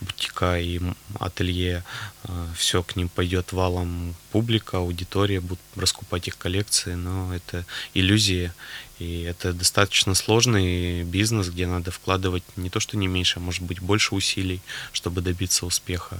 бутика 0.00 0.58
и 0.58 0.80
ателье, 1.18 1.84
э, 2.24 2.46
все 2.56 2.82
к 2.82 2.96
ним 2.96 3.08
пойдет 3.08 3.52
валом 3.52 4.14
публика, 4.32 4.78
аудитория, 4.78 5.40
будут 5.40 5.60
раскупать 5.76 6.28
их 6.28 6.38
коллекции, 6.38 6.94
но 6.94 7.34
это 7.34 7.64
иллюзия, 7.94 8.54
и 8.98 9.22
это 9.22 9.52
достаточно 9.52 10.14
сложный 10.14 11.04
бизнес, 11.04 11.48
где 11.48 11.66
надо 11.66 11.90
вкладывать 11.90 12.42
не 12.56 12.68
то, 12.68 12.80
что 12.80 12.96
не 12.96 13.06
меньше, 13.06 13.38
а 13.38 13.40
может 13.40 13.62
быть 13.62 13.80
больше 13.80 14.14
усилий, 14.14 14.60
чтобы 14.92 15.20
добиться 15.20 15.66
успеха. 15.66 16.18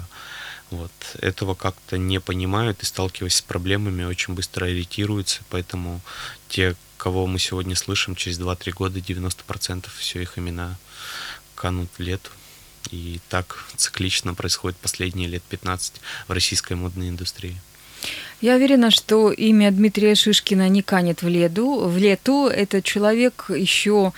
Вот. 0.70 0.92
Этого 1.20 1.54
как-то 1.54 1.98
не 1.98 2.20
понимают 2.20 2.82
и, 2.82 2.86
сталкиваясь 2.86 3.36
с 3.36 3.42
проблемами, 3.42 4.04
очень 4.04 4.34
быстро 4.34 4.66
ориентируются. 4.66 5.40
Поэтому 5.50 6.00
те, 6.48 6.76
кого 6.96 7.26
мы 7.26 7.38
сегодня 7.38 7.74
слышим, 7.74 8.14
через 8.14 8.38
2-3 8.38 8.72
года 8.72 8.98
90% 9.00 9.86
все 9.96 10.22
их 10.22 10.38
имена 10.38 10.76
канут 11.54 11.90
лету. 11.98 12.30
И 12.90 13.20
так 13.28 13.66
циклично 13.76 14.34
происходит 14.34 14.78
последние 14.78 15.28
лет 15.28 15.42
15 15.42 15.94
в 16.28 16.32
российской 16.32 16.74
модной 16.74 17.08
индустрии. 17.08 17.60
Я 18.40 18.54
уверена, 18.54 18.90
что 18.90 19.32
имя 19.32 19.70
Дмитрия 19.70 20.14
Шишкина 20.14 20.68
не 20.68 20.82
канет 20.82 21.22
в 21.22 21.28
лету. 21.28 21.80
В 21.88 21.96
лету 21.96 22.46
этот 22.46 22.84
человек 22.84 23.46
еще 23.48 24.12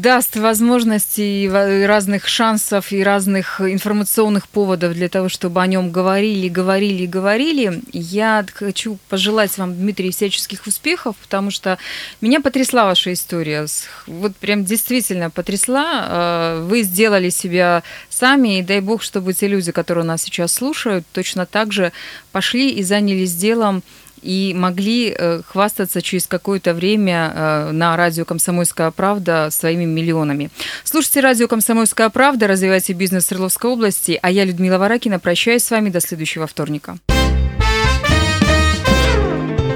даст 0.00 0.36
возможности 0.36 1.48
разных 1.86 2.28
шансов 2.28 2.92
и 2.92 3.02
разных 3.02 3.60
информационных 3.60 4.48
поводов 4.48 4.92
для 4.92 5.08
того, 5.08 5.28
чтобы 5.28 5.62
о 5.62 5.66
нем 5.66 5.90
говорили, 5.90 6.48
говорили, 6.48 7.06
говорили. 7.06 7.80
Я 7.92 8.44
хочу 8.54 8.98
пожелать 9.08 9.56
вам, 9.58 9.74
Дмитрий, 9.74 10.10
всяческих 10.10 10.66
успехов, 10.66 11.16
потому 11.16 11.50
что 11.50 11.78
меня 12.20 12.40
потрясла 12.40 12.84
ваша 12.84 13.12
история. 13.12 13.66
Вот 14.06 14.36
прям 14.36 14.64
действительно 14.64 15.30
потрясла. 15.30 16.06
Э, 16.08 16.66
вы 16.68 16.82
сделали 16.82 17.30
себя 17.30 17.82
сами, 18.10 18.58
и 18.58 18.62
дай 18.62 18.80
бог, 18.80 19.02
чтобы 19.02 19.32
те 19.32 19.48
люди, 19.48 19.72
которые 19.72 20.04
нас 20.04 20.22
сейчас 20.22 20.52
слушают, 20.52 21.06
точно 21.12 21.46
так 21.46 21.72
же 21.72 21.92
пошли 22.32 22.70
и 22.70 22.82
занялись 22.82 23.34
делом 23.34 23.82
и 24.22 24.52
могли 24.54 25.14
э, 25.16 25.40
хвастаться 25.46 26.02
через 26.02 26.26
какое-то 26.26 26.74
время 26.74 27.32
э, 27.34 27.70
на 27.72 27.96
радио 27.96 28.24
«Комсомольская 28.24 28.90
правда» 28.90 29.48
своими 29.50 29.84
миллионами. 29.84 30.50
Слушайте 30.84 31.20
радио 31.20 31.48
«Комсомольская 31.48 32.08
правда», 32.10 32.46
развивайте 32.46 32.92
бизнес 32.92 33.26
Свердловской 33.26 33.70
области, 33.70 34.18
а 34.22 34.30
я, 34.30 34.44
Людмила 34.44 34.78
Варакина, 34.78 35.18
прощаюсь 35.18 35.64
с 35.64 35.70
вами 35.70 35.90
до 35.90 36.00
следующего 36.00 36.46
вторника. 36.46 36.98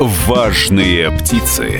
Важные 0.01 1.11
птицы. 1.11 1.79